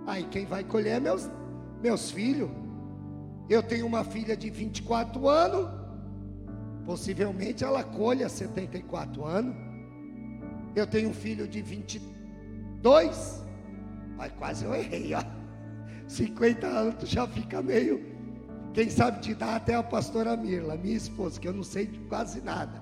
Aí 0.05 0.23
quem 0.25 0.45
vai 0.45 0.63
colher 0.63 0.97
é 0.97 0.99
meus 0.99 1.27
meus 1.81 2.11
filhos, 2.11 2.51
eu 3.49 3.63
tenho 3.63 3.87
uma 3.87 4.03
filha 4.03 4.37
de 4.37 4.51
24 4.51 5.27
anos, 5.27 5.67
possivelmente 6.85 7.63
ela 7.63 7.83
colha 7.83 8.29
74 8.29 9.25
anos. 9.25 9.55
Eu 10.75 10.85
tenho 10.85 11.09
um 11.09 11.13
filho 11.13 11.47
de 11.47 11.63
22, 11.63 13.43
mas 14.15 14.31
quase 14.33 14.65
eu 14.65 14.75
errei, 14.75 15.15
ó. 15.15 15.23
50 16.07 16.67
anos, 16.67 16.93
tu 16.99 17.07
já 17.07 17.27
fica 17.27 17.63
meio. 17.63 18.11
Quem 18.73 18.89
sabe 18.89 19.19
te 19.19 19.36
dá 19.36 19.57
até 19.57 19.75
a 19.75 19.84
pastora 19.84 20.36
Mirla, 20.38 20.77
minha 20.77 20.95
esposa, 20.95 21.39
que 21.39 21.47
eu 21.47 21.53
não 21.53 21.63
sei 21.63 21.88
de 21.88 21.99
quase 22.01 22.41
nada. 22.41 22.81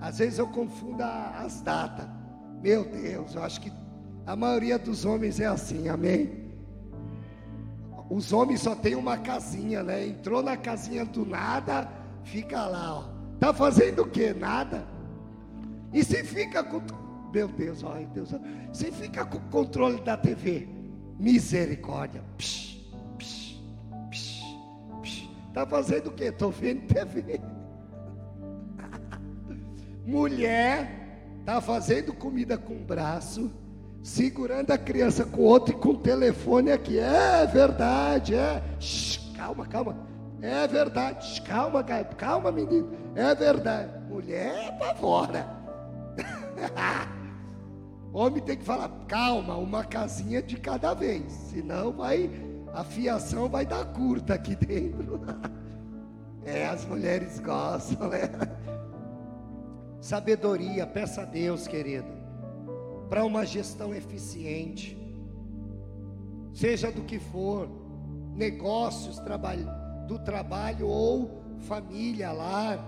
Às 0.00 0.18
vezes 0.18 0.38
eu 0.38 0.46
confundo 0.48 1.02
as 1.02 1.62
datas. 1.62 2.06
Meu 2.62 2.84
Deus, 2.84 3.34
eu 3.34 3.42
acho 3.42 3.60
que 3.60 3.72
a 4.26 4.36
maioria 4.36 4.78
dos 4.78 5.04
homens 5.04 5.40
é 5.40 5.46
assim, 5.46 5.88
amém? 5.88 6.46
Os 8.10 8.32
homens 8.32 8.60
só 8.60 8.74
tem 8.74 8.94
uma 8.94 9.16
casinha, 9.18 9.82
né? 9.82 10.06
Entrou 10.06 10.42
na 10.42 10.56
casinha 10.56 11.04
do 11.04 11.24
nada, 11.24 11.90
fica 12.22 12.66
lá, 12.66 12.98
ó. 12.98 13.04
Tá 13.38 13.52
fazendo 13.52 14.02
o 14.02 14.08
que? 14.08 14.32
Nada. 14.32 14.86
E 15.92 16.04
se 16.04 16.22
fica 16.24 16.62
com. 16.62 16.80
Meu 17.32 17.48
Deus, 17.48 17.84
ai 17.84 18.06
Deus. 18.14 18.34
Se 18.72 18.92
fica 18.92 19.24
com 19.24 19.38
o 19.38 19.50
controle 19.50 20.00
da 20.02 20.16
TV, 20.16 20.68
misericórdia. 21.18 22.22
Psh, 22.38 22.75
psh. 25.56 25.56
Tá 25.56 25.66
fazendo 25.66 26.08
o 26.08 26.12
que? 26.12 26.30
Tô 26.30 26.50
vendo 26.50 26.86
TV. 26.86 27.40
Mulher 30.04 31.40
tá 31.44 31.60
fazendo 31.60 32.12
comida 32.12 32.58
com 32.58 32.74
o 32.74 32.84
braço 32.84 33.50
segurando 34.02 34.70
a 34.70 34.78
criança 34.78 35.24
com 35.24 35.40
o 35.40 35.44
outro 35.44 35.74
e 35.74 35.78
com 35.78 35.88
o 35.88 35.96
telefone 35.96 36.70
aqui. 36.70 36.98
É 36.98 37.46
verdade, 37.46 38.34
é. 38.34 38.62
Shhh, 38.78 39.32
calma, 39.34 39.66
calma. 39.66 39.96
É 40.42 40.66
verdade. 40.68 41.40
Calma, 41.42 41.82
calma, 41.82 42.52
menino. 42.52 42.92
É 43.14 43.34
verdade. 43.34 43.90
Mulher 44.08 44.68
apavora. 44.68 45.56
Homem 48.12 48.42
tem 48.42 48.56
que 48.56 48.64
falar, 48.64 48.88
calma, 49.08 49.56
uma 49.56 49.84
casinha 49.84 50.40
de 50.40 50.56
cada 50.56 50.94
vez. 50.94 51.32
Senão 51.32 51.92
vai 51.92 52.30
a 52.76 52.84
fiação 52.84 53.48
vai 53.48 53.64
dar 53.64 53.86
curta 53.86 54.34
aqui 54.34 54.54
dentro. 54.54 55.20
É, 56.48 56.64
as 56.64 56.84
mulheres 56.84 57.40
gostam, 57.40 58.08
né? 58.08 58.30
Sabedoria, 60.00 60.86
peça 60.86 61.22
a 61.22 61.24
Deus, 61.24 61.66
querido, 61.66 62.06
para 63.08 63.24
uma 63.24 63.44
gestão 63.44 63.92
eficiente, 63.92 64.96
seja 66.54 66.92
do 66.92 67.02
que 67.02 67.18
for, 67.18 67.68
negócios, 68.32 69.18
trabalho, 69.18 69.66
do 70.06 70.20
trabalho 70.20 70.86
ou 70.86 71.42
família, 71.62 72.30
lar. 72.30 72.78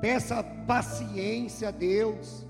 Peça 0.00 0.40
paciência 0.44 1.70
a 1.70 1.72
Deus. 1.72 2.46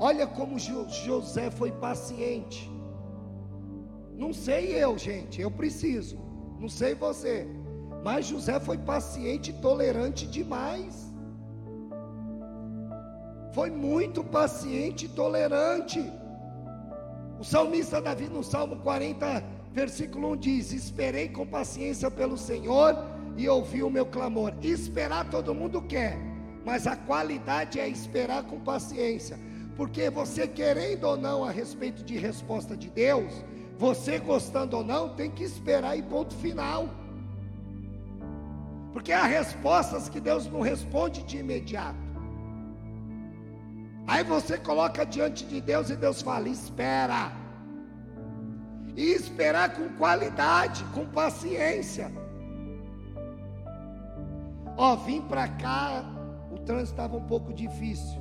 Olha 0.00 0.26
como 0.26 0.58
José 0.58 1.48
foi 1.48 1.70
paciente. 1.70 2.68
Não 4.20 4.34
sei 4.34 4.76
eu, 4.84 4.98
gente, 4.98 5.40
eu 5.40 5.50
preciso. 5.50 6.18
Não 6.58 6.68
sei 6.68 6.94
você. 6.94 7.48
Mas 8.04 8.26
José 8.26 8.60
foi 8.60 8.76
paciente 8.76 9.48
e 9.48 9.54
tolerante 9.54 10.26
demais. 10.26 11.10
Foi 13.54 13.70
muito 13.70 14.22
paciente 14.22 15.06
e 15.06 15.08
tolerante. 15.08 16.00
O 17.40 17.44
salmista 17.44 17.98
Davi, 18.02 18.28
no 18.28 18.44
Salmo 18.44 18.76
40, 18.76 19.42
versículo 19.72 20.32
1 20.32 20.36
diz: 20.36 20.72
Esperei 20.72 21.30
com 21.30 21.46
paciência 21.46 22.10
pelo 22.10 22.36
Senhor 22.36 22.94
e 23.38 23.48
ouvi 23.48 23.82
o 23.82 23.88
meu 23.88 24.04
clamor. 24.04 24.52
Esperar 24.60 25.30
todo 25.30 25.54
mundo 25.54 25.80
quer, 25.80 26.18
mas 26.62 26.86
a 26.86 26.94
qualidade 26.94 27.80
é 27.80 27.88
esperar 27.88 28.42
com 28.44 28.60
paciência, 28.60 29.38
porque 29.76 30.10
você 30.10 30.46
querendo 30.46 31.04
ou 31.04 31.16
não 31.16 31.42
a 31.42 31.50
respeito 31.50 32.04
de 32.04 32.18
resposta 32.18 32.76
de 32.76 32.90
Deus, 32.90 33.32
você 33.80 34.18
gostando 34.18 34.76
ou 34.76 34.84
não, 34.84 35.08
tem 35.08 35.30
que 35.30 35.42
esperar 35.42 35.96
e 35.96 36.02
ponto 36.02 36.34
final. 36.34 36.90
Porque 38.92 39.10
há 39.10 39.24
respostas 39.24 40.06
que 40.06 40.20
Deus 40.20 40.46
não 40.46 40.60
responde 40.60 41.22
de 41.22 41.38
imediato. 41.38 41.98
Aí 44.06 44.22
você 44.22 44.58
coloca 44.58 45.06
diante 45.06 45.46
de 45.46 45.62
Deus 45.62 45.88
e 45.88 45.96
Deus 45.96 46.20
fala: 46.20 46.46
espera. 46.46 47.32
E 48.94 49.12
esperar 49.12 49.72
com 49.72 49.88
qualidade, 49.96 50.84
com 50.92 51.06
paciência. 51.06 52.12
Ó, 54.76 54.94
vim 54.96 55.22
para 55.22 55.48
cá, 55.48 56.04
o 56.50 56.58
trânsito 56.58 56.90
estava 56.90 57.16
um 57.16 57.24
pouco 57.24 57.50
difícil 57.54 58.20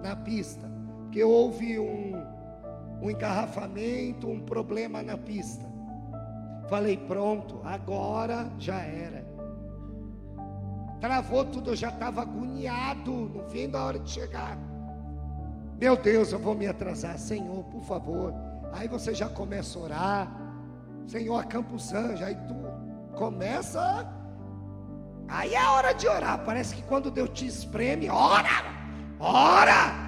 na 0.00 0.14
pista, 0.14 0.70
porque 1.00 1.24
houve 1.24 1.80
um, 1.80 2.12
um 3.02 3.10
engarrafamento, 3.10 4.28
um 4.28 4.40
problema 4.40 5.02
na 5.02 5.18
pista. 5.18 5.66
Falei, 6.68 6.96
pronto, 6.96 7.60
agora 7.64 8.50
já 8.58 8.78
era. 8.78 9.26
Travou 11.00 11.44
tudo, 11.44 11.70
eu 11.70 11.76
já 11.76 11.88
estava 11.88 12.22
agoniado, 12.22 13.10
não 13.34 13.48
vendo 13.48 13.76
a 13.76 13.84
hora 13.84 13.98
de 13.98 14.08
chegar. 14.08 14.56
Meu 15.80 15.96
Deus, 15.96 16.30
eu 16.30 16.38
vou 16.38 16.54
me 16.54 16.68
atrasar, 16.68 17.18
Senhor, 17.18 17.64
por 17.64 17.82
favor. 17.82 18.32
Aí 18.72 18.86
você 18.86 19.12
já 19.12 19.28
começa 19.28 19.76
a 19.78 19.82
orar, 19.82 20.42
Senhor, 21.08 21.36
acampa 21.36 21.74
os 21.74 21.92
anjos, 21.92 22.22
aí 22.22 22.36
tu 22.46 22.54
começa. 23.18 24.08
Aí 25.26 25.54
é 25.54 25.66
hora 25.66 25.92
de 25.92 26.06
orar. 26.06 26.44
Parece 26.44 26.76
que 26.76 26.82
quando 26.82 27.10
Deus 27.10 27.30
te 27.30 27.46
espreme, 27.46 28.08
ora, 28.08 28.62
ora. 29.18 30.01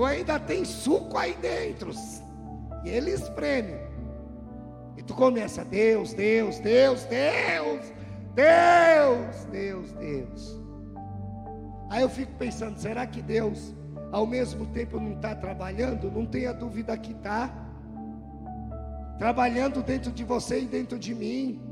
Tu 0.00 0.04
ainda 0.06 0.40
tem 0.40 0.64
suco 0.64 1.18
aí 1.18 1.36
dentro. 1.42 1.90
E 2.82 2.88
ele 2.88 3.10
espreme. 3.10 3.74
E 4.96 5.02
tu 5.02 5.12
começa, 5.12 5.62
Deus, 5.62 6.14
Deus, 6.14 6.58
Deus, 6.58 7.04
Deus, 7.04 7.92
Deus, 8.34 9.44
Deus, 9.52 9.92
Deus. 9.92 10.60
Aí 11.90 12.00
eu 12.00 12.08
fico 12.08 12.32
pensando, 12.38 12.78
será 12.78 13.06
que 13.06 13.20
Deus, 13.20 13.74
ao 14.10 14.26
mesmo 14.26 14.64
tempo, 14.68 14.98
não 14.98 15.12
está 15.12 15.34
trabalhando? 15.34 16.10
Não 16.10 16.24
tenha 16.24 16.54
dúvida 16.54 16.96
que 16.96 17.12
está. 17.12 17.54
Trabalhando 19.18 19.82
dentro 19.82 20.10
de 20.10 20.24
você 20.24 20.60
e 20.60 20.64
dentro 20.64 20.98
de 20.98 21.14
mim. 21.14 21.62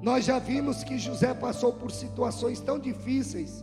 Nós 0.00 0.24
já 0.24 0.38
vimos 0.38 0.82
que 0.82 0.96
José 0.96 1.34
passou 1.34 1.74
por 1.74 1.90
situações 1.90 2.60
tão 2.60 2.78
difíceis 2.78 3.62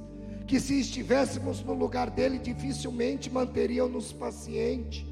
que 0.51 0.59
se 0.59 0.81
estivéssemos 0.81 1.63
no 1.63 1.71
lugar 1.73 2.09
dele, 2.09 2.37
dificilmente 2.37 3.29
manteriam-nos 3.29 4.11
paciente. 4.11 5.07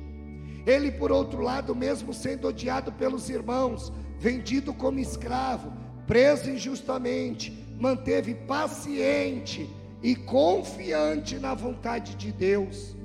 Ele, 0.67 0.91
por 0.91 1.13
outro 1.13 1.41
lado, 1.41 1.73
mesmo 1.73 2.13
sendo 2.13 2.49
odiado 2.49 2.91
pelos 2.91 3.29
irmãos, 3.29 3.89
vendido 4.17 4.73
como 4.73 4.99
escravo, 4.99 5.71
preso 6.05 6.49
injustamente, 6.49 7.57
manteve 7.79 8.33
paciente 8.33 9.69
e 10.03 10.13
confiante 10.13 11.39
na 11.39 11.53
vontade 11.53 12.15
de 12.15 12.33
Deus. 12.33 12.97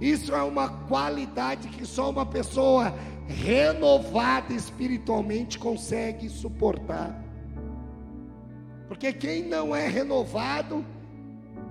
Isso 0.00 0.32
é 0.32 0.42
uma 0.44 0.68
qualidade 0.68 1.66
que 1.70 1.84
só 1.84 2.08
uma 2.08 2.24
pessoa 2.24 2.94
renovada 3.26 4.52
espiritualmente 4.54 5.58
consegue 5.58 6.28
suportar. 6.28 7.20
Porque 8.86 9.12
quem 9.12 9.42
não 9.42 9.74
é 9.74 9.88
renovado, 9.88 10.84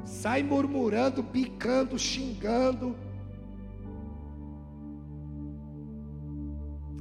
sai 0.05 0.43
murmurando, 0.43 1.23
picando, 1.23 1.97
xingando. 1.97 2.95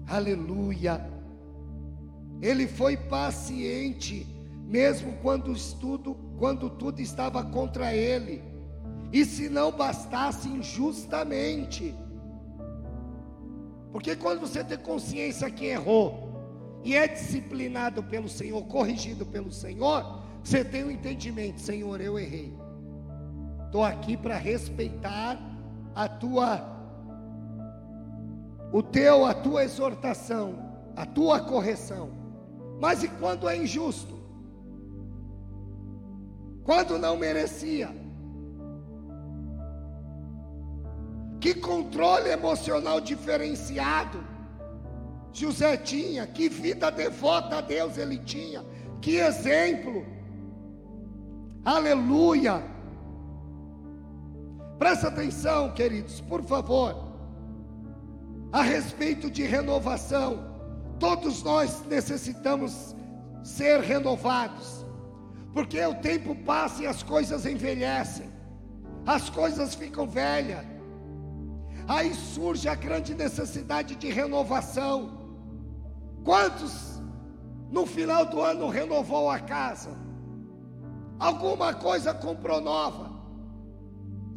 Aleluia. 0.07 1.19
Ele 2.41 2.67
foi 2.67 2.97
paciente, 2.97 4.27
mesmo 4.65 5.13
quando 5.23 5.53
tudo, 5.81 6.15
quando 6.39 6.71
tudo 6.71 7.01
estava 7.01 7.43
contra 7.43 7.95
ele. 7.95 8.43
E 9.13 9.25
se 9.25 9.49
não 9.49 9.73
bastasse 9.73 10.49
injustamente. 10.49 11.95
Porque 13.93 14.15
quando 14.15 14.41
você 14.41 14.63
tem 14.63 14.79
consciência 14.79 15.51
que 15.51 15.67
errou 15.67 16.29
e 16.85 16.95
é 16.95 17.09
disciplinado 17.09 18.03
pelo 18.03 18.29
Senhor, 18.29 18.63
corrigido 18.65 19.27
pelo 19.27 19.51
Senhor, 19.51 20.23
você 20.43 20.65
tem 20.65 20.85
o 20.85 20.89
um 20.89 20.91
entendimento, 20.91 21.61
Senhor, 21.61 22.01
eu 22.01 22.19
errei. 22.19 22.55
Estou 23.69 23.85
aqui 23.85 24.17
para 24.17 24.35
respeitar 24.39 25.39
a 25.95 26.09
tua, 26.09 26.63
o 28.73 28.83
teu, 28.83 29.27
a 29.27 29.35
tua 29.35 29.63
exortação, 29.63 30.55
a 30.97 31.05
tua 31.05 31.39
correção. 31.41 32.09
Mas 32.81 33.03
e 33.03 33.09
quando 33.09 33.47
é 33.47 33.59
injusto? 33.59 34.19
Quando 36.65 36.99
não 36.99 37.15
merecia? 37.19 37.91
Que 41.39 41.53
controle 41.53 42.31
emocional 42.31 43.03
diferenciado 43.03 44.19
José 45.31 45.77
tinha, 45.77 46.27
que 46.27 46.49
vida 46.49 46.91
devota 46.91 47.59
a 47.59 47.61
Deus 47.61 47.99
ele 47.99 48.17
tinha, 48.17 48.65
que 49.03 49.17
exemplo. 49.17 50.07
Aleluia. 51.63 52.78
Presta 54.79 55.09
atenção, 55.09 55.73
queridos, 55.73 56.21
por 56.21 56.43
favor. 56.45 57.09
A 58.53 58.63
respeito 58.63 59.31
de 59.31 59.43
renovação, 59.43 60.39
todos 60.99 61.43
nós 61.43 61.85
necessitamos 61.87 62.95
ser 63.43 63.81
renovados, 63.81 64.87
porque 65.53 65.85
o 65.85 65.95
tempo 65.97 66.35
passa 66.35 66.85
e 66.85 66.87
as 66.87 67.03
coisas 67.03 67.45
envelhecem, 67.45 68.31
as 69.05 69.29
coisas 69.29 69.75
ficam 69.75 70.07
velhas, 70.07 70.65
aí 71.87 72.15
surge 72.15 72.69
a 72.69 72.75
grande 72.75 73.15
necessidade 73.15 73.97
de 73.97 74.09
renovação. 74.11 75.19
Quantos 76.25 77.03
no 77.71 77.85
final 77.85 78.27
do 78.27 78.41
ano 78.41 78.69
renovou 78.69 79.31
a 79.31 79.41
casa? 79.41 79.91
Alguma 81.19 81.75
coisa 81.75 82.15
comprou 82.15 82.61
nova? 82.61 83.08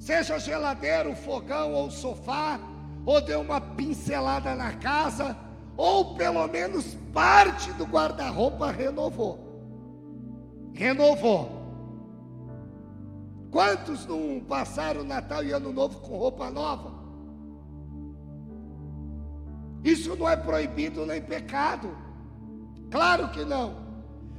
Seja 0.01 0.39
geladeira, 0.39 1.07
o 1.07 1.15
fogão 1.15 1.73
ou 1.73 1.85
o 1.85 1.91
sofá, 1.91 2.59
ou 3.05 3.21
deu 3.21 3.39
uma 3.39 3.61
pincelada 3.61 4.55
na 4.55 4.73
casa, 4.73 5.37
ou 5.77 6.15
pelo 6.15 6.47
menos 6.47 6.97
parte 7.13 7.71
do 7.73 7.85
guarda-roupa 7.85 8.71
renovou. 8.71 9.37
Renovou. 10.73 11.61
Quantos 13.51 14.07
não 14.07 14.43
passaram 14.47 15.03
Natal 15.03 15.43
e 15.43 15.51
Ano 15.51 15.71
Novo 15.71 15.99
com 15.99 16.17
roupa 16.17 16.49
nova? 16.49 16.99
Isso 19.83 20.15
não 20.15 20.27
é 20.27 20.35
proibido 20.35 21.05
nem 21.05 21.21
pecado. 21.21 21.95
Claro 22.89 23.29
que 23.29 23.45
não. 23.45 23.75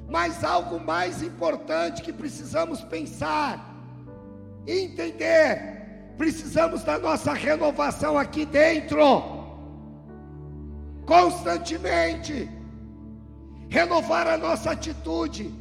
Mas 0.08 0.42
algo 0.42 0.80
mais 0.80 1.22
importante 1.22 2.02
que 2.02 2.12
precisamos 2.12 2.82
pensar 2.82 3.71
entender. 4.66 6.14
Precisamos 6.16 6.84
da 6.84 6.98
nossa 6.98 7.32
renovação 7.32 8.18
aqui 8.18 8.44
dentro, 8.46 9.00
constantemente. 11.06 12.48
renovar 13.68 14.26
a 14.28 14.36
nossa 14.36 14.72
atitude, 14.72 15.52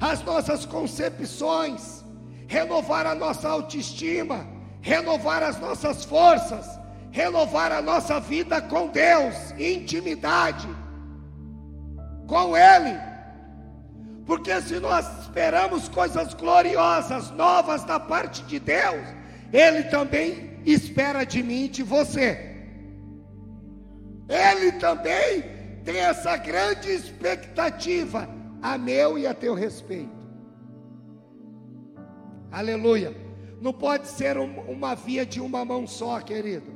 as 0.00 0.22
nossas 0.22 0.64
concepções, 0.64 2.04
renovar 2.46 3.06
a 3.06 3.14
nossa 3.14 3.48
autoestima, 3.48 4.46
renovar 4.80 5.42
as 5.42 5.58
nossas 5.60 6.04
forças, 6.04 6.78
renovar 7.10 7.72
a 7.72 7.82
nossa 7.82 8.20
vida 8.20 8.60
com 8.62 8.86
Deus, 8.86 9.50
intimidade 9.58 10.68
com 12.28 12.56
Ele. 12.56 13.15
Porque 14.26 14.60
se 14.60 14.80
nós 14.80 15.06
esperamos 15.20 15.88
coisas 15.88 16.34
gloriosas, 16.34 17.30
novas 17.30 17.84
da 17.84 18.00
parte 18.00 18.42
de 18.42 18.58
Deus, 18.58 19.06
Ele 19.52 19.84
também 19.84 20.60
espera 20.66 21.24
de 21.24 21.42
mim 21.42 21.64
e 21.64 21.68
de 21.68 21.84
você. 21.84 22.56
Ele 24.28 24.72
também 24.72 25.44
tem 25.84 25.98
essa 25.98 26.36
grande 26.36 26.90
expectativa 26.90 28.28
a 28.60 28.76
meu 28.76 29.16
e 29.16 29.26
a 29.28 29.32
teu 29.32 29.54
respeito. 29.54 30.10
Aleluia. 32.50 33.14
Não 33.60 33.72
pode 33.72 34.08
ser 34.08 34.36
um, 34.36 34.60
uma 34.62 34.96
via 34.96 35.24
de 35.24 35.40
uma 35.40 35.64
mão 35.64 35.86
só, 35.86 36.20
querido. 36.20 36.72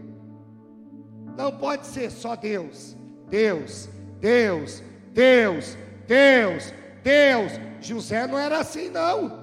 Não 1.36 1.50
pode 1.50 1.86
ser 1.86 2.10
só 2.10 2.36
Deus. 2.36 2.96
Deus, 3.28 3.88
Deus, 4.20 4.82
Deus, 5.12 5.76
Deus, 6.06 6.72
Deus. 7.02 7.52
José 7.80 8.26
não 8.26 8.38
era 8.38 8.58
assim, 8.58 8.88
não. 8.90 9.40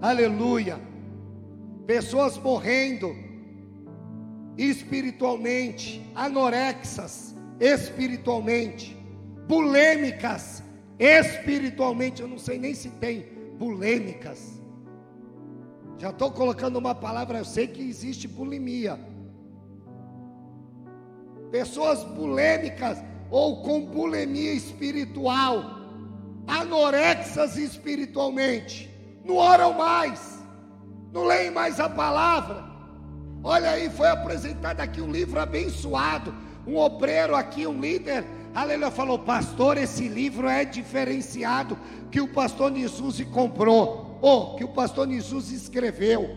Aleluia. 0.00 0.78
Pessoas 1.86 2.38
morrendo 2.38 3.14
espiritualmente, 4.56 6.10
anorexas 6.14 7.34
espiritualmente, 7.58 8.96
bulêmicas 9.46 10.62
espiritualmente. 10.98 12.22
Eu 12.22 12.28
não 12.28 12.38
sei 12.38 12.58
nem 12.58 12.74
se 12.74 12.88
tem 12.90 13.26
bulêmicas. 13.58 14.60
Já 15.98 16.10
estou 16.10 16.30
colocando 16.30 16.78
uma 16.78 16.94
palavra, 16.94 17.38
eu 17.38 17.44
sei 17.44 17.66
que 17.66 17.82
existe 17.82 18.26
bulimia. 18.26 18.98
Pessoas 21.50 22.02
bulêmicas 22.04 23.02
ou 23.30 23.62
com 23.62 23.86
bulimia 23.86 24.52
espiritual, 24.52 25.64
anorexas 26.46 27.56
espiritualmente, 27.56 28.90
não 29.24 29.36
oram 29.36 29.72
mais, 29.74 30.42
não 31.12 31.24
leem 31.24 31.50
mais 31.50 31.78
a 31.78 31.88
palavra. 31.88 32.64
Olha 33.42 33.70
aí, 33.70 33.88
foi 33.88 34.08
apresentado 34.08 34.80
aqui 34.80 35.00
um 35.00 35.10
livro 35.10 35.40
abençoado. 35.40 36.34
Um 36.66 36.76
obreiro 36.76 37.34
aqui, 37.34 37.66
um 37.66 37.80
líder, 37.80 38.24
aleluia, 38.54 38.90
falou: 38.90 39.18
Pastor, 39.18 39.78
esse 39.78 40.08
livro 40.08 40.46
é 40.46 40.64
diferenciado. 40.64 41.76
Que 42.10 42.20
o 42.20 42.28
pastor 42.28 42.74
Jesus 42.74 43.22
comprou, 43.32 44.18
ou 44.20 44.56
que 44.56 44.64
o 44.64 44.68
pastor 44.68 45.08
Jesus 45.08 45.50
escreveu. 45.50 46.36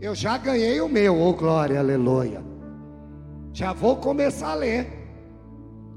Eu 0.00 0.14
já 0.14 0.38
ganhei 0.38 0.80
o 0.80 0.88
meu, 0.88 1.20
oh 1.20 1.34
glória, 1.34 1.78
aleluia. 1.78 2.42
Já 3.52 3.74
vou 3.74 3.96
começar 3.96 4.52
a 4.52 4.54
ler. 4.54 4.99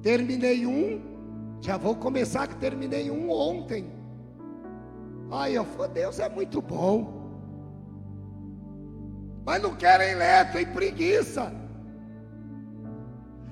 Terminei 0.03 0.65
um, 0.67 1.01
já 1.61 1.77
vou 1.77 1.95
começar 1.95 2.45
que 2.45 2.55
terminei 2.57 3.09
um 3.09 3.31
ontem. 3.31 3.89
Ai, 5.31 5.57
eu 5.57 5.63
falei, 5.63 5.91
Deus 5.93 6.19
é 6.19 6.27
muito 6.27 6.61
bom. 6.61 7.23
Mas 9.45 9.61
não 9.61 9.73
querem 9.75 10.15
ler, 10.15 10.51
tem 10.51 10.65
preguiça. 10.65 11.53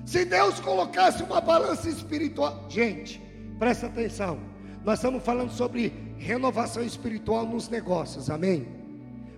Se 0.04 0.26
Deus 0.26 0.60
colocasse 0.60 1.22
uma 1.22 1.40
balança 1.40 1.88
espiritual, 1.88 2.66
gente, 2.68 3.18
presta 3.58 3.86
atenção. 3.86 4.38
Nós 4.84 4.98
estamos 4.98 5.22
falando 5.22 5.50
sobre 5.50 6.14
renovação 6.18 6.82
espiritual 6.82 7.46
nos 7.46 7.70
negócios, 7.70 8.28
amém? 8.28 8.68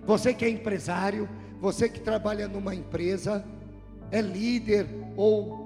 Você 0.05 0.33
que 0.33 0.43
é 0.43 0.49
empresário, 0.49 1.29
você 1.61 1.87
que 1.87 2.01
trabalha 2.01 2.47
numa 2.47 2.75
empresa, 2.75 3.45
é 4.11 4.19
líder 4.21 4.87
ou 5.15 5.64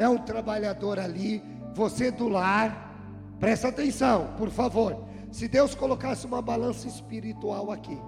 é 0.00 0.08
um 0.08 0.16
trabalhador 0.16 0.98
ali, 0.98 1.42
você 1.74 2.10
do 2.10 2.26
lar, 2.26 3.36
presta 3.38 3.68
atenção, 3.68 4.34
por 4.38 4.48
favor. 4.48 5.04
Se 5.30 5.46
Deus 5.46 5.74
colocasse 5.74 6.26
uma 6.26 6.40
balança 6.40 6.88
espiritual 6.88 7.70
aqui, 7.70 7.98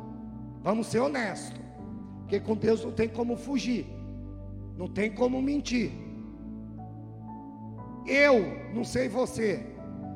vamos 0.63 0.87
ser 0.87 1.01
honestos, 1.01 1.61
porque 2.21 2.41
com 2.41 2.57
Deus 2.57 2.83
não 2.83 2.93
tem 2.93 3.11
como 3.11 3.37
fugir, 3.37 3.87
não 4.75 4.89
tem 4.89 5.15
como 5.15 5.43
mentir. 5.43 5.93
Eu, 8.07 8.73
não 8.75 8.85
sei 8.85 9.07
você, 9.07 9.67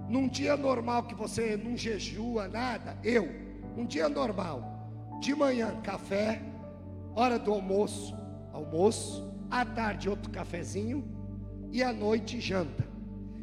num 0.08 0.28
dia 0.28 0.56
normal 0.56 1.02
que 1.02 1.14
você 1.14 1.58
não 1.58 1.76
jejua 1.76 2.48
nada, 2.48 2.96
eu, 3.04 3.28
um 3.76 3.84
dia 3.84 4.08
normal, 4.08 4.88
de 5.20 5.34
manhã 5.34 5.78
café, 5.82 6.40
hora 7.14 7.38
do 7.38 7.52
almoço, 7.52 8.16
almoço, 8.50 9.30
à 9.50 9.62
tarde 9.62 10.08
outro 10.08 10.30
cafezinho, 10.30 11.15
e 11.72 11.82
à 11.82 11.92
noite 11.92 12.40
janta. 12.40 12.86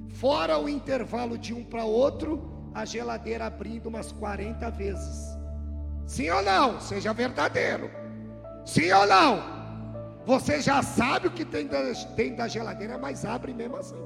Fora 0.10 0.60
o 0.60 0.70
intervalo 0.70 1.38
de 1.38 1.54
um 1.54 1.64
para 1.64 1.84
outro, 1.84 2.70
a 2.74 2.86
geladeira 2.86 3.46
abrindo 3.46 3.88
umas 3.88 4.12
40 4.12 4.70
vezes. 4.72 5.38
Sim 6.06 6.30
ou 6.30 6.44
não? 6.44 6.80
Seja 6.80 7.14
verdadeiro. 7.14 7.90
Sim 8.66 8.92
ou 8.92 9.08
não? 9.08 9.44
Você 10.26 10.62
já 10.62 10.82
sabe 10.82 11.28
o 11.28 11.32
que 11.32 11.44
tem 11.44 11.68
dentro 11.68 12.38
da 12.38 12.48
geladeira, 12.48 12.98
mas 12.98 13.26
abre 13.26 13.54
mesmo 13.54 13.78
assim. 13.78 14.02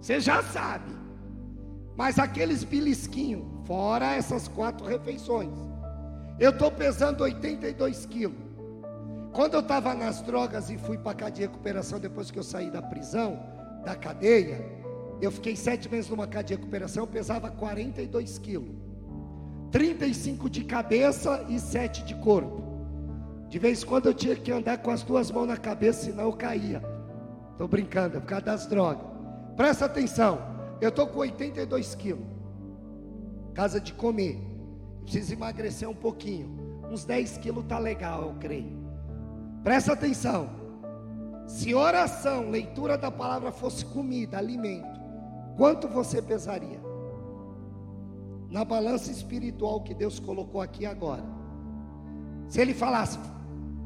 Você 0.00 0.20
já 0.20 0.42
sabe. 0.42 0.90
Mas 1.96 2.18
aqueles 2.18 2.64
belisquinhos, 2.64 3.44
fora 3.66 4.14
essas 4.14 4.48
quatro 4.48 4.86
refeições. 4.86 5.52
Eu 6.38 6.50
estou 6.50 6.70
pesando 6.70 7.22
82 7.22 8.06
quilos. 8.06 8.51
Quando 9.32 9.54
eu 9.54 9.60
estava 9.60 9.94
nas 9.94 10.20
drogas 10.20 10.68
e 10.68 10.76
fui 10.76 10.98
para 10.98 11.12
a 11.12 11.14
casa 11.14 11.30
de 11.32 11.40
recuperação 11.40 11.98
depois 11.98 12.30
que 12.30 12.38
eu 12.38 12.42
saí 12.42 12.70
da 12.70 12.82
prisão, 12.82 13.40
da 13.82 13.96
cadeia, 13.96 14.62
eu 15.22 15.30
fiquei 15.30 15.56
sete 15.56 15.88
meses 15.88 16.10
numa 16.10 16.26
casa 16.26 16.44
de 16.44 16.54
recuperação, 16.54 17.06
pesava 17.06 17.50
42 17.50 18.38
quilos. 18.38 18.74
35 19.70 20.50
de 20.50 20.64
cabeça 20.64 21.46
e 21.48 21.58
7 21.58 22.04
de 22.04 22.14
corpo. 22.16 22.62
De 23.48 23.58
vez 23.58 23.82
em 23.82 23.86
quando 23.86 24.06
eu 24.06 24.14
tinha 24.14 24.36
que 24.36 24.52
andar 24.52 24.78
com 24.78 24.90
as 24.90 25.02
duas 25.02 25.30
mãos 25.30 25.46
na 25.46 25.56
cabeça, 25.56 26.04
senão 26.04 26.24
eu 26.24 26.32
caía. 26.34 26.82
Estou 27.52 27.66
brincando, 27.66 28.18
é 28.18 28.20
por 28.20 28.26
causa 28.26 28.44
das 28.44 28.66
drogas. 28.66 29.06
Presta 29.56 29.86
atenção, 29.86 30.40
eu 30.78 30.90
estou 30.90 31.06
com 31.06 31.20
82 31.20 31.94
quilos. 31.94 32.26
Casa 33.54 33.80
de 33.80 33.94
comer. 33.94 34.38
Preciso 35.04 35.32
emagrecer 35.32 35.88
um 35.88 35.94
pouquinho. 35.94 36.80
Uns 36.90 37.06
10 37.06 37.38
quilos 37.38 37.64
tá 37.64 37.78
legal, 37.78 38.24
eu 38.24 38.34
creio. 38.38 38.81
Presta 39.62 39.92
atenção. 39.92 40.50
Se 41.46 41.74
oração, 41.74 42.50
leitura 42.50 42.98
da 42.98 43.10
palavra 43.10 43.52
fosse 43.52 43.84
comida, 43.84 44.38
alimento, 44.38 45.00
quanto 45.56 45.86
você 45.86 46.20
pesaria? 46.20 46.80
Na 48.50 48.64
balança 48.64 49.10
espiritual 49.10 49.82
que 49.82 49.94
Deus 49.94 50.18
colocou 50.18 50.60
aqui 50.60 50.84
agora. 50.84 51.24
Se 52.48 52.60
ele 52.60 52.74
falasse, 52.74 53.18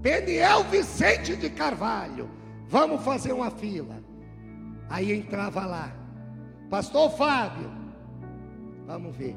Peniel 0.03 0.64
Vicente 0.64 1.37
de 1.37 1.51
Carvalho, 1.51 2.31
vamos 2.68 3.03
fazer 3.03 3.33
uma 3.33 3.51
fila. 3.51 4.03
Aí 4.89 5.12
entrava 5.12 5.66
lá, 5.66 5.93
Pastor 6.70 7.11
Fábio, 7.11 7.70
vamos 8.87 9.14
ver. 9.14 9.37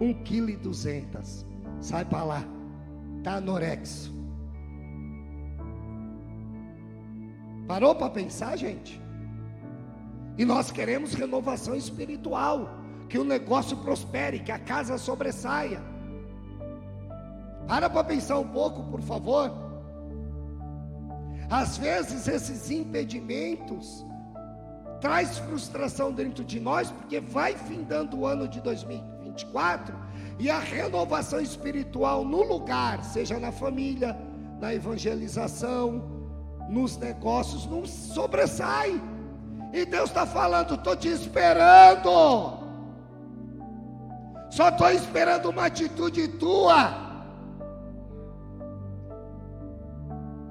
Um 0.00 0.14
quilo 0.22 0.50
e 0.50 0.56
duzentas. 0.56 1.46
Sai 1.80 2.04
para 2.04 2.24
lá 2.24 2.53
está 3.24 3.36
anorexo. 3.36 4.12
Parou 7.66 7.94
para 7.94 8.10
pensar, 8.10 8.54
gente? 8.56 9.00
E 10.36 10.44
nós 10.44 10.70
queremos 10.70 11.14
renovação 11.14 11.74
espiritual, 11.74 12.68
que 13.08 13.18
o 13.18 13.24
negócio 13.24 13.78
prospere, 13.78 14.40
que 14.40 14.52
a 14.52 14.58
casa 14.58 14.98
sobressaia. 14.98 15.80
Para 17.66 17.88
para 17.88 18.04
pensar 18.04 18.38
um 18.38 18.48
pouco, 18.48 18.82
por 18.90 19.00
favor. 19.00 19.50
Às 21.48 21.78
vezes 21.78 22.28
esses 22.28 22.70
impedimentos 22.70 24.04
traz 25.00 25.38
frustração 25.38 26.12
dentro 26.12 26.44
de 26.44 26.60
nós, 26.60 26.90
porque 26.90 27.20
vai 27.20 27.56
findando 27.56 28.18
o 28.18 28.26
ano 28.26 28.46
de 28.46 28.60
2024 28.60 30.03
e 30.38 30.50
a 30.50 30.58
renovação 30.58 31.40
espiritual 31.40 32.24
no 32.24 32.42
lugar, 32.42 33.04
seja 33.04 33.38
na 33.38 33.52
família, 33.52 34.18
na 34.60 34.74
evangelização, 34.74 36.02
nos 36.68 36.96
negócios, 36.96 37.66
não 37.66 37.86
sobressai. 37.86 39.00
E 39.72 39.84
Deus 39.84 40.10
está 40.10 40.26
falando: 40.26 40.74
estou 40.74 40.96
te 40.96 41.08
esperando. 41.08 42.64
Só 44.50 44.68
estou 44.68 44.90
esperando 44.90 45.50
uma 45.50 45.66
atitude 45.66 46.28
tua. 46.28 47.02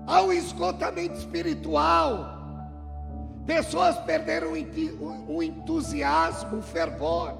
Há 0.05 0.21
um 0.21 0.31
esgotamento 0.31 1.17
espiritual. 1.17 2.31
Pessoas 3.45 3.97
perderam 3.99 4.53
o 5.27 5.43
entusiasmo, 5.43 6.59
o 6.59 6.61
fervor, 6.61 7.33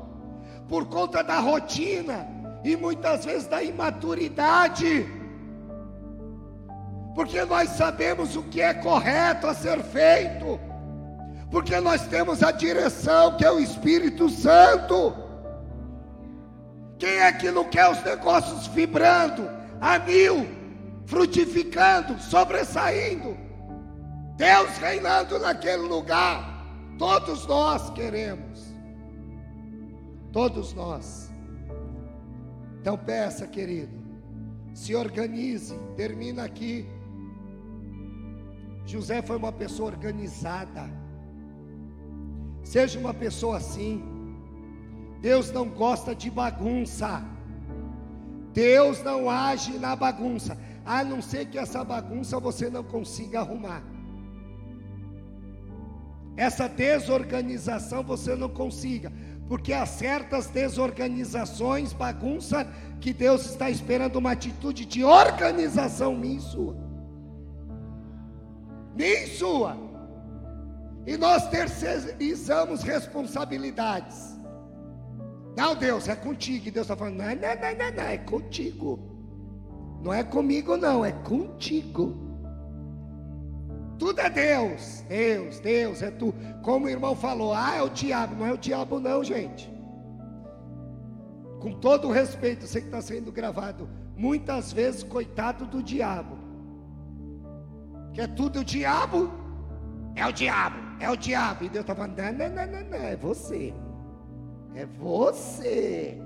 por 0.68 0.86
conta 0.88 1.24
da 1.24 1.39
rotina 1.39 2.32
e 2.64 2.76
muitas 2.76 3.26
vezes 3.26 3.47
da 3.47 3.61
imaturidade. 3.61 5.05
Porque 7.14 7.43
nós 7.45 7.70
sabemos 7.70 8.36
o 8.36 8.43
que 8.43 8.61
é 8.61 8.74
correto 8.74 9.47
a 9.47 9.53
ser 9.53 9.82
feito, 9.84 10.59
porque 11.51 11.80
nós 11.80 12.07
temos 12.07 12.41
a 12.41 12.51
direção 12.51 13.38
que 13.38 13.45
é 13.45 13.51
o 13.51 13.59
Espírito 13.59 14.30
Santo. 14.30 15.14
Quem 16.97 17.18
é 17.18 17.32
que 17.32 17.51
não 17.51 17.66
quer 17.66 17.89
os 17.89 18.01
negócios 18.03 18.66
vibrando, 18.68 19.47
a 19.80 19.99
mil, 19.99 20.47
frutificando, 21.05 22.18
sobressaindo? 22.20 23.38
Deus 24.36 24.78
reinando 24.78 25.38
naquele 25.38 25.84
lugar. 25.84 26.66
Todos 26.97 27.45
nós 27.45 27.89
queremos. 27.91 28.74
Todos 30.32 30.74
nós. 30.74 31.22
Então 32.84 32.97
peça, 32.97 33.47
querido, 33.47 33.97
se 34.73 34.93
organize. 34.93 35.73
Termina 35.95 36.43
aqui. 36.43 36.86
José 38.86 39.21
foi 39.21 39.38
uma 39.38 39.53
pessoa 39.53 39.89
organizada. 39.91 40.91
Seja 42.61 42.99
uma 42.99 43.13
pessoa 43.13 43.55
assim. 43.55 44.03
Deus 45.21 45.49
não 45.49 45.69
gosta 45.69 46.13
de 46.13 46.29
bagunça. 46.29 47.23
Deus 48.51 49.01
não 49.01 49.29
age 49.29 49.79
na 49.79 49.95
bagunça, 49.95 50.57
a 50.86 51.05
não 51.05 51.21
ser 51.21 51.45
que 51.45 51.57
essa 51.57 51.86
bagunça 51.86 52.38
você 52.38 52.69
não 52.69 52.84
consiga 52.84 53.39
arrumar. 53.39 53.81
Essa 56.36 56.67
desorganização 56.67 58.03
você 58.03 58.36
não 58.36 58.49
consiga, 58.49 59.09
porque 59.54 59.72
há 59.72 59.86
certas 59.86 60.47
desorganizações, 60.47 61.93
bagunça, 61.93 62.68
que 62.99 63.14
Deus 63.14 63.45
está 63.45 63.70
esperando 63.70 64.16
uma 64.16 64.32
atitude 64.32 64.84
de 64.84 65.04
organização 65.04 66.16
minha 66.16 66.39
e 66.39 66.41
sua. 66.41 66.76
Minha 68.95 69.26
e 69.26 69.28
sua. 69.28 69.78
E 71.06 71.16
nós 71.18 71.47
terceirizamos 71.49 72.82
responsabilidades. 72.82 74.36
Não, 75.56 75.76
Deus, 75.76 76.08
é 76.08 76.16
contigo. 76.16 76.68
E 76.70 76.72
Deus 76.72 76.86
está 76.86 76.95
falando: 76.95 77.18
não, 77.18 77.28
não, 77.28 77.36
não, 77.36 77.95
não, 77.95 78.04
é 78.06 78.18
contigo. 78.18 78.99
Não 80.01 80.12
é 80.12 80.24
comigo, 80.24 80.76
não, 80.78 81.06
é 81.06 81.12
contigo. 81.12 82.32
Tudo 83.98 84.20
é 84.20 84.30
Deus, 84.30 85.04
Deus, 85.08 85.60
Deus, 85.60 86.02
é 86.02 86.12
tu. 86.12 86.34
Como 86.62 86.86
o 86.86 86.89
irmão 86.89 87.16
falou, 87.16 87.54
ah, 87.54 87.76
é 87.76 87.82
o 87.82 87.89
diabo. 87.89 88.36
Não 88.36 88.46
é 88.46 88.54
o 88.54 88.58
diabo, 88.58 89.00
não, 89.00 89.24
gente. 89.24 89.72
Com 91.60 91.74
todo 91.74 92.08
o 92.08 92.12
respeito, 92.12 92.66
sei 92.66 92.82
que 92.82 92.88
está 92.88 93.02
sendo 93.02 93.32
gravado. 93.32 93.89
Muitas 94.16 94.74
vezes, 94.74 95.04
coitado 95.04 95.66
do 95.66 95.82
diabo. 95.82 96.38
Que 98.14 98.22
é 98.22 98.28
tudo 98.28 98.60
o 98.60 98.64
diabo, 98.66 99.32
é 100.16 100.26
o 100.26 100.32
diabo, 100.32 100.78
é 101.00 101.10
o 101.10 101.16
diabo. 101.16 101.64
E 101.64 101.70
Deus 101.70 101.84
está 101.84 101.96
falando: 101.96 102.18
não, 102.18 102.32
não, 102.32 102.50
não, 102.50 102.68
não, 102.68 102.89
não, 102.89 102.98
é 102.98 103.16
você. 103.16 103.74
É 104.76 104.86
você. 104.86 106.22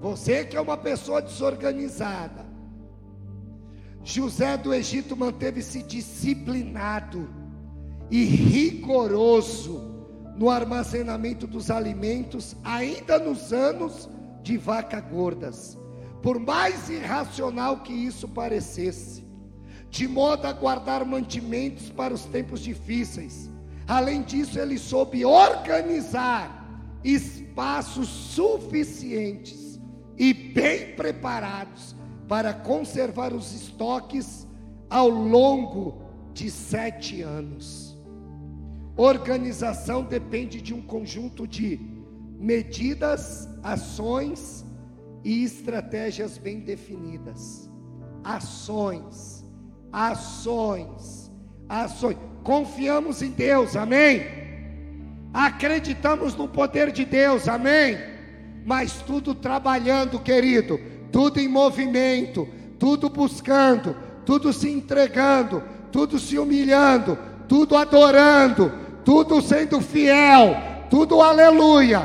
Você 0.00 0.44
que 0.44 0.56
é 0.56 0.60
uma 0.60 0.76
pessoa 0.76 1.22
desorganizada. 1.22 2.53
José 4.04 4.58
do 4.58 4.74
Egito 4.74 5.16
manteve-se 5.16 5.82
disciplinado 5.82 7.26
e 8.10 8.22
rigoroso 8.22 9.80
no 10.36 10.50
armazenamento 10.50 11.46
dos 11.46 11.70
alimentos, 11.70 12.54
ainda 12.62 13.18
nos 13.18 13.50
anos 13.50 14.08
de 14.42 14.58
vaca 14.58 15.00
gordas, 15.00 15.78
por 16.22 16.38
mais 16.38 16.90
irracional 16.90 17.78
que 17.78 17.94
isso 17.94 18.28
parecesse, 18.28 19.24
de 19.88 20.06
modo 20.06 20.46
a 20.46 20.52
guardar 20.52 21.02
mantimentos 21.06 21.88
para 21.88 22.12
os 22.12 22.26
tempos 22.26 22.60
difíceis. 22.60 23.50
Além 23.86 24.22
disso, 24.22 24.58
ele 24.58 24.78
soube 24.78 25.24
organizar 25.24 26.62
espaços 27.02 28.08
suficientes 28.08 29.80
e 30.18 30.34
bem 30.34 30.94
preparados 30.94 31.93
para 32.28 32.52
conservar 32.52 33.32
os 33.32 33.54
estoques 33.54 34.46
ao 34.88 35.08
longo 35.08 36.02
de 36.32 36.50
sete 36.50 37.22
anos. 37.22 37.96
Organização 38.96 40.04
depende 40.04 40.60
de 40.60 40.72
um 40.72 40.80
conjunto 40.80 41.46
de 41.46 41.80
medidas, 42.38 43.48
ações 43.62 44.64
e 45.24 45.42
estratégias 45.44 46.38
bem 46.38 46.60
definidas. 46.60 47.70
Ações, 48.22 49.44
ações, 49.92 51.30
ações. 51.68 52.16
Confiamos 52.42 53.22
em 53.22 53.30
Deus, 53.30 53.74
amém? 53.74 54.44
acreditamos 55.34 56.36
no 56.36 56.46
poder 56.46 56.92
de 56.92 57.04
Deus, 57.04 57.48
amém? 57.48 57.98
Mas 58.64 59.02
tudo 59.02 59.34
trabalhando, 59.34 60.20
querido, 60.20 60.80
tudo 61.14 61.38
em 61.38 61.46
movimento, 61.46 62.48
tudo 62.76 63.08
buscando, 63.08 63.94
tudo 64.26 64.52
se 64.52 64.68
entregando, 64.68 65.62
tudo 65.92 66.18
se 66.18 66.36
humilhando, 66.36 67.16
tudo 67.48 67.76
adorando, 67.76 68.72
tudo 69.04 69.40
sendo 69.40 69.80
fiel, 69.80 70.56
tudo 70.90 71.22
aleluia. 71.22 72.02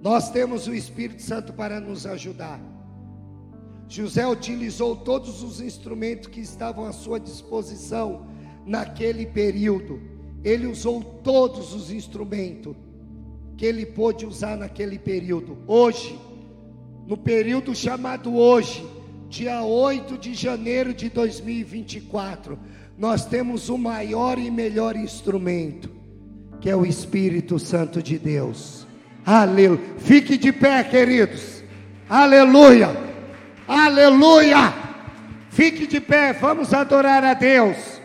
Nós 0.00 0.30
temos 0.30 0.68
o 0.68 0.72
Espírito 0.72 1.22
Santo 1.22 1.52
para 1.52 1.80
nos 1.80 2.06
ajudar. 2.06 2.60
José 3.88 4.24
utilizou 4.28 4.94
todos 4.94 5.42
os 5.42 5.60
instrumentos 5.60 6.28
que 6.28 6.38
estavam 6.38 6.84
à 6.84 6.92
sua 6.92 7.18
disposição 7.18 8.28
naquele 8.64 9.26
período. 9.26 10.00
Ele 10.44 10.68
usou 10.68 11.02
todos 11.02 11.74
os 11.74 11.90
instrumentos 11.90 12.85
que 13.56 13.64
ele 13.64 13.86
pôde 13.86 14.26
usar 14.26 14.56
naquele 14.56 14.98
período. 14.98 15.58
Hoje, 15.66 16.18
no 17.06 17.16
período 17.16 17.74
chamado 17.74 18.36
hoje, 18.36 18.86
dia 19.28 19.62
8 19.62 20.18
de 20.18 20.34
janeiro 20.34 20.92
de 20.92 21.08
2024, 21.08 22.58
nós 22.98 23.24
temos 23.24 23.68
o 23.68 23.78
maior 23.78 24.38
e 24.38 24.50
melhor 24.50 24.96
instrumento, 24.96 25.90
que 26.60 26.68
é 26.68 26.76
o 26.76 26.84
Espírito 26.84 27.58
Santo 27.58 28.02
de 28.02 28.18
Deus. 28.18 28.86
Aleluia. 29.24 29.80
Fique 29.98 30.36
de 30.36 30.52
pé, 30.52 30.84
queridos. 30.84 31.62
Aleluia. 32.08 33.06
Aleluia! 33.66 34.72
Fique 35.50 35.86
de 35.86 36.00
pé, 36.00 36.32
vamos 36.32 36.72
adorar 36.72 37.24
a 37.24 37.34
Deus. 37.34 38.00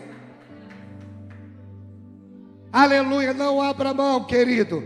Aleluia, 2.72 3.32
não 3.32 3.60
abra 3.60 3.92
mão, 3.94 4.24
querido. 4.24 4.82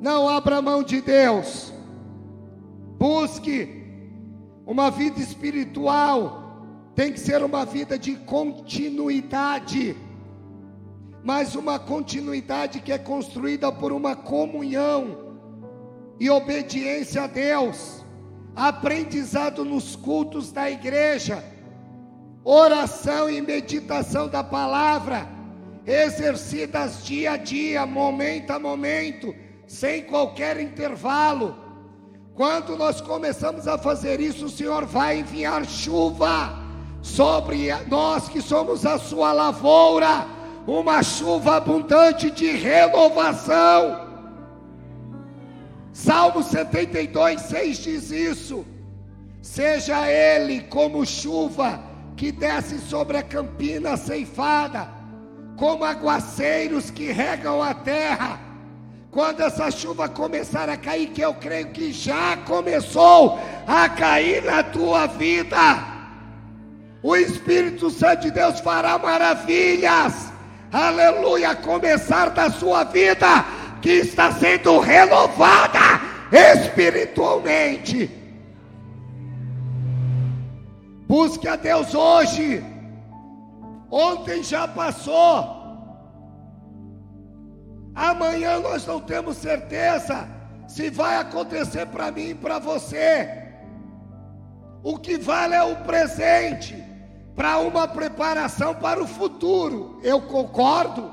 Não 0.00 0.28
abra 0.28 0.62
mão 0.62 0.82
de 0.82 1.00
Deus. 1.00 1.72
Busque 2.98 3.84
uma 4.66 4.90
vida 4.90 5.20
espiritual. 5.20 6.64
Tem 6.94 7.12
que 7.12 7.20
ser 7.20 7.42
uma 7.42 7.64
vida 7.64 7.98
de 7.98 8.16
continuidade. 8.16 9.96
Mas 11.22 11.54
uma 11.54 11.78
continuidade 11.78 12.80
que 12.80 12.92
é 12.92 12.98
construída 12.98 13.72
por 13.72 13.92
uma 13.92 14.14
comunhão 14.14 15.36
e 16.18 16.30
obediência 16.30 17.24
a 17.24 17.26
Deus 17.26 18.06
aprendizado 18.56 19.66
nos 19.66 19.94
cultos 19.94 20.50
da 20.50 20.70
igreja, 20.70 21.44
oração 22.42 23.28
e 23.28 23.42
meditação 23.42 24.28
da 24.28 24.42
palavra, 24.42 25.28
exercidas 25.84 27.04
dia 27.04 27.32
a 27.32 27.36
dia, 27.36 27.84
momento 27.84 28.50
a 28.52 28.58
momento, 28.58 29.34
sem 29.66 30.02
qualquer 30.04 30.60
intervalo. 30.60 31.56
Quando 32.34 32.76
nós 32.76 33.00
começamos 33.00 33.66
a 33.66 33.78
fazer 33.78 34.20
isso, 34.20 34.46
o 34.46 34.50
Senhor 34.50 34.84
vai 34.84 35.20
enviar 35.20 35.64
chuva 35.64 36.58
sobre 37.02 37.72
nós 37.86 38.28
que 38.28 38.42
somos 38.42 38.84
a 38.84 38.98
sua 38.98 39.32
lavoura, 39.32 40.26
uma 40.66 41.02
chuva 41.02 41.56
abundante 41.56 42.30
de 42.30 42.50
renovação 42.50 44.06
Salmo 45.96 46.42
72, 46.42 47.40
6 47.40 47.78
diz 47.78 48.10
isso. 48.10 48.66
Seja 49.40 50.06
ele 50.10 50.60
como 50.64 51.06
chuva 51.06 51.82
que 52.14 52.30
desce 52.30 52.78
sobre 52.80 53.16
a 53.16 53.22
campina 53.22 53.96
ceifada, 53.96 54.90
como 55.56 55.84
aguaceiros 55.84 56.90
que 56.90 57.10
regam 57.10 57.62
a 57.62 57.72
terra, 57.72 58.38
quando 59.16 59.40
essa 59.40 59.70
chuva 59.70 60.10
começar 60.10 60.68
a 60.68 60.76
cair, 60.76 61.06
que 61.06 61.22
eu 61.22 61.32
creio 61.32 61.68
que 61.68 61.90
já 61.90 62.36
começou 62.36 63.40
a 63.66 63.88
cair 63.88 64.44
na 64.44 64.62
tua 64.62 65.06
vida, 65.06 65.56
o 67.02 67.16
Espírito 67.16 67.88
Santo 67.88 68.24
de 68.24 68.30
Deus 68.30 68.60
fará 68.60 68.98
maravilhas, 68.98 70.30
aleluia, 70.70 71.54
começar 71.54 72.28
da 72.28 72.50
sua 72.50 72.84
vida, 72.84 73.42
que 73.80 73.90
está 73.90 74.32
sendo 74.32 74.78
renovada 74.80 75.98
espiritualmente. 76.30 78.10
Busque 81.08 81.48
a 81.48 81.56
Deus 81.56 81.94
hoje. 81.94 82.62
Ontem 83.90 84.42
já 84.42 84.68
passou. 84.68 85.55
Amanhã 87.96 88.60
nós 88.60 88.84
não 88.86 89.00
temos 89.00 89.38
certeza 89.38 90.28
se 90.68 90.90
vai 90.90 91.16
acontecer 91.16 91.86
para 91.86 92.10
mim 92.10 92.28
e 92.28 92.34
para 92.34 92.58
você. 92.58 93.44
O 94.82 94.98
que 94.98 95.16
vale 95.16 95.54
é 95.54 95.62
o 95.62 95.76
presente 95.76 96.84
para 97.34 97.58
uma 97.58 97.88
preparação 97.88 98.74
para 98.74 99.02
o 99.02 99.06
futuro. 99.06 99.98
Eu 100.02 100.20
concordo. 100.20 101.10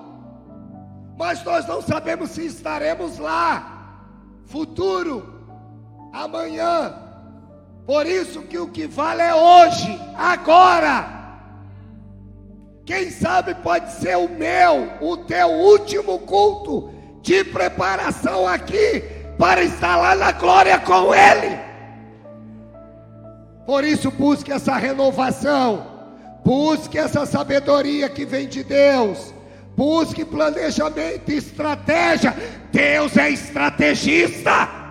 Mas 1.17 1.41
nós 1.45 1.65
não 1.65 1.81
sabemos 1.81 2.31
se 2.31 2.45
estaremos 2.45 3.17
lá. 3.17 3.95
Futuro, 4.45 5.45
amanhã. 6.11 6.95
Por 7.85 8.05
isso 8.05 8.41
que 8.41 8.57
o 8.57 8.67
que 8.67 8.87
vale 8.87 9.21
é 9.21 9.33
hoje, 9.33 9.99
agora. 10.17 11.22
Quem 12.85 13.09
sabe 13.09 13.55
pode 13.55 13.91
ser 13.93 14.17
o 14.17 14.27
meu, 14.27 14.89
o 14.99 15.15
teu 15.15 15.47
último 15.47 16.19
culto 16.19 16.89
de 17.21 17.43
preparação 17.45 18.45
aqui 18.45 19.01
para 19.37 19.63
estar 19.63 19.95
lá 19.95 20.15
na 20.15 20.33
glória 20.33 20.77
com 20.79 21.15
Ele. 21.15 21.57
Por 23.65 23.85
isso, 23.85 24.11
busque 24.11 24.51
essa 24.51 24.75
renovação, 24.75 25.87
busque 26.43 26.97
essa 26.97 27.25
sabedoria 27.25 28.09
que 28.09 28.25
vem 28.25 28.49
de 28.49 28.65
Deus, 28.65 29.33
busque 29.77 30.25
planejamento, 30.25 31.29
estratégia. 31.29 32.35
Deus 32.69 33.15
é 33.15 33.29
estrategista. 33.29 34.82